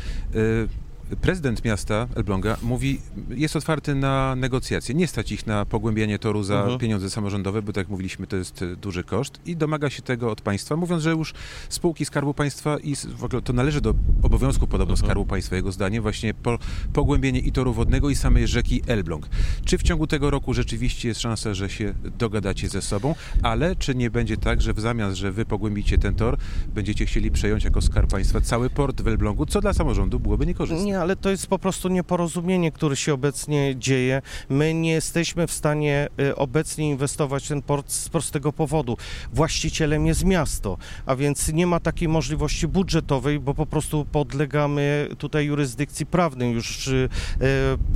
Prezydent 1.21 1.65
miasta 1.65 2.07
Elbląga 2.17 2.57
mówi, 2.63 3.01
jest 3.31 3.57
otwarty 3.57 3.95
na 3.95 4.35
negocjacje. 4.37 4.95
Nie 4.95 5.07
stać 5.07 5.33
ich 5.33 5.47
na 5.47 5.65
pogłębianie 5.65 6.19
toru 6.19 6.43
za 6.43 6.61
Mhm. 6.61 6.79
pieniądze 6.79 7.11
samorządowe, 7.11 7.63
bo 7.63 7.73
tak 7.73 7.77
jak 7.77 7.89
mówiliśmy, 7.89 8.27
to 8.27 8.37
jest 8.37 8.63
y, 8.63 8.77
duży 8.77 9.05
koszt 9.05 9.41
i 9.47 9.57
domaga 9.57 9.91
się 9.91 10.03
tego 10.03 10.31
od 10.31 10.41
państwa, 10.41 10.77
mówiąc, 10.77 11.03
że 11.03 11.11
już 11.11 11.35
spółki 11.69 12.05
Skarbu 12.05 12.35
Państwa 12.35 12.79
i 12.79 12.97
w 12.97 13.25
ogóle 13.25 13.43
to 13.43 13.53
należy 13.53 13.81
do 13.81 13.95
obowiązku 14.23 14.67
podobno 14.67 14.93
Mhm. 14.93 15.07
Skarbu 15.07 15.27
Państwa, 15.27 15.57
jego 15.57 15.73
zdaniem, 15.73 16.03
właśnie 16.03 16.35
po, 16.35 16.59
pogłębienie 16.93 17.41
i 17.41 17.53
toru 17.53 17.73
wodnego 17.73 18.11
i 18.11 18.15
samej 18.15 18.47
rzeki 18.49 18.83
Elbląg. 18.87 19.29
Czy 19.65 19.79
w 19.79 19.83
ciągu 19.83 20.07
tego 20.07 20.31
roku 20.31 20.55
rzeczywiście 20.55 21.09
jest 21.09 21.21
szansa, 21.21 21.55
że 21.55 21.71
się 21.71 21.95
dogadacie 22.19 22.69
ze 22.69 22.83
sobą, 22.83 23.15
ale 23.43 23.77
czy 23.77 23.95
nie 23.95 24.11
będzie 24.11 24.37
tak, 24.37 24.63
że 24.63 24.73
w 24.75 24.81
zamian, 24.81 25.15
że 25.17 25.33
wy 25.33 25.45
pogłębicie 25.45 25.99
ten 25.99 26.15
tor, 26.15 26.37
będziecie 26.75 27.07
chcieli 27.07 27.31
przejąć 27.31 27.65
jako 27.65 27.83
Skarb 27.83 28.11
Państwa 28.11 28.41
cały 28.41 28.71
port 28.71 29.03
w 29.03 29.09
Elblągu, 29.09 29.47
co 29.47 29.61
dla 29.61 29.73
samorządu 29.73 30.21
byłoby 30.21 30.47
niekorzystne? 30.47 30.87
Nie, 30.87 31.00
ale 31.01 31.17
to 31.17 31.31
jest 31.31 31.47
po 31.47 31.59
prostu 31.59 31.89
nieporozumienie, 31.89 32.73
które 32.73 32.97
się 32.97 33.15
obecnie 33.15 33.77
dzieje. 33.77 34.23
My 34.49 34.75
nie 34.75 34.91
jesteśmy 34.91 35.47
w 35.47 35.53
stanie 35.53 36.09
y, 36.21 36.37
obecnie 36.37 36.91
inwestować 36.91 37.45
w 37.45 37.49
ten 37.49 37.63
port 37.63 37.91
z 37.91 38.09
prostego 38.09 38.53
powodu. 38.53 38.97
Właścicielem 39.33 40.07
jest 40.07 40.25
miasto, 40.25 40.79
a 41.07 41.17
więc 41.17 41.53
nie 41.53 41.67
ma 41.67 41.81
takiej 41.81 42.09
możliwości 42.09 42.69
budżetowej, 42.69 43.41
bo 43.41 43.55
po 43.55 43.67
prostu 43.67 44.07
podlegamy 44.13 45.09
tutaj 45.19 45.47
jurysdykcji 45.47 46.07
prawnej 46.07 46.53
już 46.53 46.87
y, 46.89 47.09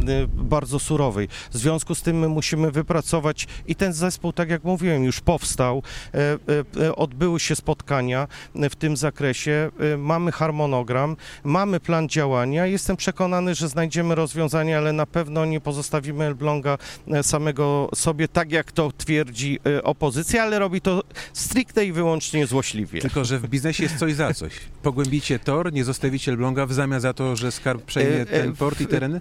y, 0.08 0.28
bardzo 0.28 0.78
surowej. 0.78 1.28
W 1.50 1.56
związku 1.56 1.94
z 1.94 2.02
tym 2.02 2.18
my 2.18 2.28
musimy 2.28 2.70
wypracować 2.70 3.46
i 3.66 3.74
ten 3.74 3.92
zespół, 3.92 4.32
tak 4.32 4.50
jak 4.50 4.64
mówiłem, 4.64 5.04
już 5.04 5.20
powstał. 5.20 5.82
Odbyły 6.96 7.40
się 7.40 7.56
spotkania 7.56 8.28
w 8.54 8.76
tym 8.76 8.96
zakresie. 8.96 9.70
Mamy 9.98 10.32
harmonogram, 10.32 11.16
mamy 11.44 11.80
plan 11.80 12.08
działania. 12.08 12.66
Jestem 12.66 12.93
przekonany, 12.96 13.54
że 13.54 13.68
znajdziemy 13.68 14.14
rozwiązanie, 14.14 14.78
ale 14.78 14.92
na 14.92 15.06
pewno 15.06 15.44
nie 15.44 15.60
pozostawimy 15.60 16.24
Elbląga 16.24 16.78
e, 17.08 17.22
samego 17.22 17.88
sobie, 17.94 18.28
tak 18.28 18.52
jak 18.52 18.72
to 18.72 18.92
twierdzi 18.98 19.58
e, 19.66 19.82
opozycja, 19.82 20.42
ale 20.42 20.58
robi 20.58 20.80
to 20.80 21.02
stricte 21.32 21.86
i 21.86 21.92
wyłącznie 21.92 22.46
złośliwie. 22.46 23.00
Tylko, 23.00 23.24
że 23.24 23.38
w 23.38 23.48
biznesie 23.48 23.82
jest 23.82 23.96
coś 23.96 24.14
za 24.14 24.34
coś. 24.34 24.52
Pogłębicie 24.82 25.38
tor, 25.38 25.72
nie 25.72 25.84
zostawicie 25.84 26.32
Elbląga 26.32 26.66
w 26.66 26.72
zamian 26.72 27.00
za 27.00 27.12
to, 27.14 27.36
że 27.36 27.52
Skarb 27.52 27.82
przejmie 27.84 28.20
E, 28.20 28.26
ten 28.26 28.56
port 28.56 28.80
i 28.80 28.86
tereny? 28.86 29.20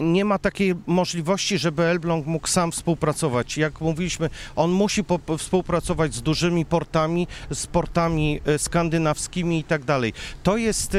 nie- 0.00 0.24
ma 0.24 0.38
takiej 0.38 0.74
możliwości, 0.86 1.58
żeby 1.58 1.82
Elbląg 1.82 2.26
mógł 2.26 2.48
sam 2.48 2.72
współpracować. 2.72 3.56
Jak 3.58 3.80
mówiliśmy, 3.80 4.30
on 4.56 4.70
musi 4.70 5.04
współpracować 5.38 6.14
z 6.14 6.22
dużymi 6.22 6.64
portami, 6.64 7.26
z 7.50 7.66
portami 7.66 8.40
skandynawskimi 8.58 9.58
i 9.58 9.64
tak 9.64 9.84
dalej. 9.84 10.12
To 10.42 10.56
jest 10.56 10.96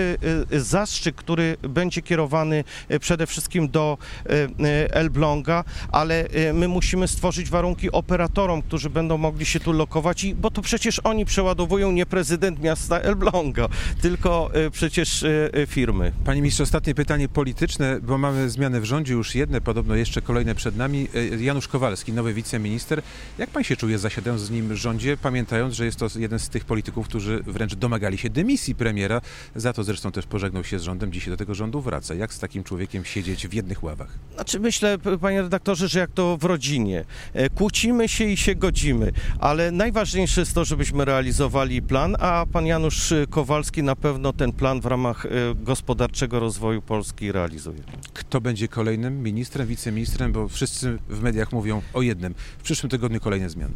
zastrzyk, 0.52 1.16
który 1.16 1.58
będzie 1.62 2.02
kierowany 2.10 2.64
e, 2.90 3.00
przede 3.00 3.28
wszystkim 3.28 3.70
do 3.70 3.98
e, 4.26 4.30
e, 4.34 4.94
Elbląga, 4.94 5.64
ale 5.92 6.28
my 6.54 6.68
musimy 6.68 7.08
stworzyć 7.08 7.50
warunki 7.50 7.92
operatorom, 7.92 8.62
którzy 8.62 8.90
będą 8.90 9.18
mogli 9.18 9.46
się 9.46 9.60
tu 9.60 9.72
lokować, 9.74 10.24
i, 10.24 10.36
bo 10.36 10.52
to 10.52 10.62
przecież 10.62 11.02
oni 11.04 11.26
przeładowują 11.26 11.92
nie 11.92 12.06
prezydent 12.06 12.62
miasta 12.62 13.00
Elbląga, 13.00 13.68
tylko 14.02 14.52
przecież 14.72 15.26
firmy. 15.68 16.12
Panie 16.26 16.42
ministrze, 16.42 16.64
ostatnie 16.64 16.96
pytanie 16.96 17.30
polityczne, 17.30 18.00
bo 18.02 18.18
mamy 18.18 18.50
zmiany 18.50 18.82
w 18.82 18.86
rządzie, 18.86 19.14
już 19.14 19.36
jedne, 19.36 19.62
podobno 19.62 19.96
jeszcze 19.96 20.22
kolejne 20.22 20.56
przed 20.56 20.76
nami. 20.76 21.08
Janusz 21.40 21.68
Kowalski, 21.68 22.14
nowy 22.14 22.34
wiceminister. 22.34 23.02
Jak 23.38 23.50
pan 23.50 23.64
się 23.64 23.76
czuje 23.76 23.98
zasiadając 23.98 24.42
z 24.42 24.50
nim 24.50 24.70
w 24.70 24.76
rządzie, 24.76 25.18
pamiętając, 25.18 25.74
że 25.74 25.86
jest 25.86 26.00
to 26.00 26.08
jeden 26.16 26.40
z 26.40 26.50
tych 26.50 26.66
polityków, 26.66 27.08
którzy 27.08 27.44
wręcz 27.44 27.76
domagali 27.76 28.18
się 28.18 28.30
dymisji 28.30 28.76
premiera, 28.76 29.22
za 29.56 29.74
to 29.74 29.84
zresztą 29.84 30.12
też 30.12 30.26
pożegnał 30.26 30.64
się 30.64 30.80
z 30.80 30.84
rządem, 30.84 31.12
dzisiaj 31.12 31.30
do 31.30 31.38
tego 31.38 31.56
rządu 31.56 31.82
wraca. 31.82 31.99
Jak 32.18 32.34
z 32.34 32.40
takim 32.40 32.64
człowiekiem 32.64 33.06
siedzieć 33.06 33.48
w 33.48 33.54
jednych 33.54 33.84
ławach? 33.84 34.10
Znaczy 34.36 34.60
myślę, 34.60 34.98
panie 35.22 35.42
redaktorze, 35.42 35.88
że 35.88 36.00
jak 36.00 36.12
to 36.12 36.38
w 36.38 36.44
rodzinie. 36.44 37.06
E, 37.34 37.50
Kłócimy 37.50 38.08
się 38.10 38.26
i 38.26 38.38
się 38.38 38.56
godzimy, 38.56 39.12
ale 39.40 39.72
najważniejsze 39.72 40.42
jest 40.42 40.54
to, 40.54 40.66
żebyśmy 40.66 41.06
realizowali 41.06 41.82
plan, 41.82 42.16
a 42.20 42.46
pan 42.52 42.66
Janusz 42.66 43.14
Kowalski 43.30 43.84
na 43.84 43.96
pewno 43.96 44.34
ten 44.34 44.52
plan 44.52 44.82
w 44.82 44.86
ramach 44.86 45.26
e, 45.26 45.30
gospodarczego 45.56 46.40
rozwoju 46.40 46.82
Polski 46.82 47.32
realizuje. 47.32 47.80
Kto 48.14 48.42
będzie 48.42 48.68
kolejnym 48.68 49.24
ministrem, 49.24 49.68
wiceministrem, 49.68 50.32
bo 50.32 50.48
wszyscy 50.48 50.98
w 51.10 51.22
mediach 51.22 51.52
mówią 51.52 51.82
o 51.94 52.02
jednym. 52.02 52.36
W 52.60 52.64
przyszłym 52.64 52.90
tygodniu 52.90 53.20
kolejne 53.20 53.50
zmiany. 53.50 53.74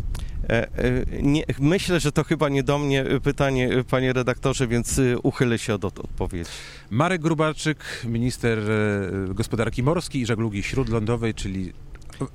E, 0.49 0.77
e, 0.77 1.05
Nie, 1.21 1.43
myślę, 1.59 1.99
że 1.99 2.11
to 2.11 2.23
chyba 2.23 2.49
nie 2.49 2.63
do 2.63 2.79
mnie 2.79 3.05
pytanie, 3.23 3.69
panie 3.89 4.13
redaktorze, 4.13 4.67
więc 4.67 4.99
e, 4.99 5.17
uchylę 5.17 5.59
się 5.59 5.73
od 5.73 5.85
od 5.85 5.99
odpowiedzi. 5.99 6.51
Marek 6.89 7.21
Grubarczyk, 7.21 7.77
minister 8.05 8.59
e, 8.59 9.33
gospodarki 9.33 9.83
morskiej 9.83 10.21
i 10.21 10.25
żeglugi 10.25 10.63
śródlądowej, 10.63 11.33
czyli 11.33 11.73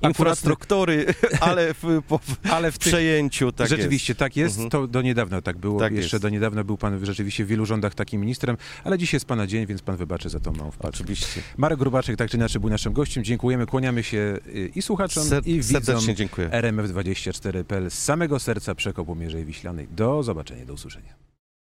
Infrastruktury, 0.02 1.06
ale 1.40 1.74
w, 1.74 1.82
po, 2.08 2.20
ale 2.56 2.72
w 2.72 2.78
tych 2.78 2.88
przejęciu 2.88 3.52
tak 3.52 3.68
rzeczywiście 3.68 4.14
tak 4.14 4.36
jest. 4.36 4.54
Mhm. 4.56 4.70
To 4.70 4.86
do 4.86 5.02
niedawna 5.02 5.42
tak 5.42 5.58
było. 5.58 5.80
Tak 5.80 5.92
Jeszcze 5.92 6.16
jest. 6.16 6.22
do 6.22 6.28
niedawna 6.28 6.64
był 6.64 6.76
pan 6.76 7.06
rzeczywiście 7.06 7.44
w 7.44 7.48
wielu 7.48 7.66
rządach 7.66 7.94
takim 7.94 8.20
ministrem, 8.20 8.56
ale 8.84 8.98
dziś 8.98 9.12
jest 9.12 9.24
pana 9.24 9.46
dzień, 9.46 9.66
więc 9.66 9.82
pan 9.82 9.96
wybaczy 9.96 10.28
za 10.28 10.40
tą 10.40 10.52
małą 10.52 10.64
jest. 10.66 10.76
wpadkę. 10.78 10.96
Oczywiście. 10.96 11.42
Marek 11.56 11.78
Grubaczek 11.78 12.16
tak 12.16 12.30
czy 12.30 12.36
inaczej 12.36 12.60
był 12.60 12.70
naszym 12.70 12.92
gościem. 12.92 13.24
Dziękujemy, 13.24 13.66
kłaniamy 13.66 14.02
się 14.02 14.38
y, 14.46 14.70
i 14.74 14.82
słuchaczom, 14.82 15.24
Ser- 15.24 15.46
i 15.46 15.54
widzom 15.54 15.82
serdecznie 15.84 16.14
dziękuję. 16.14 16.48
RMF24.pl 16.48 17.90
z 17.90 17.94
samego 17.94 18.38
serca 18.38 18.74
Przekopu 18.74 19.14
Mierzei 19.14 19.44
Wiślanej. 19.44 19.88
Do 19.90 20.22
zobaczenia, 20.22 20.64
do 20.66 20.72
usłyszenia. 20.72 21.27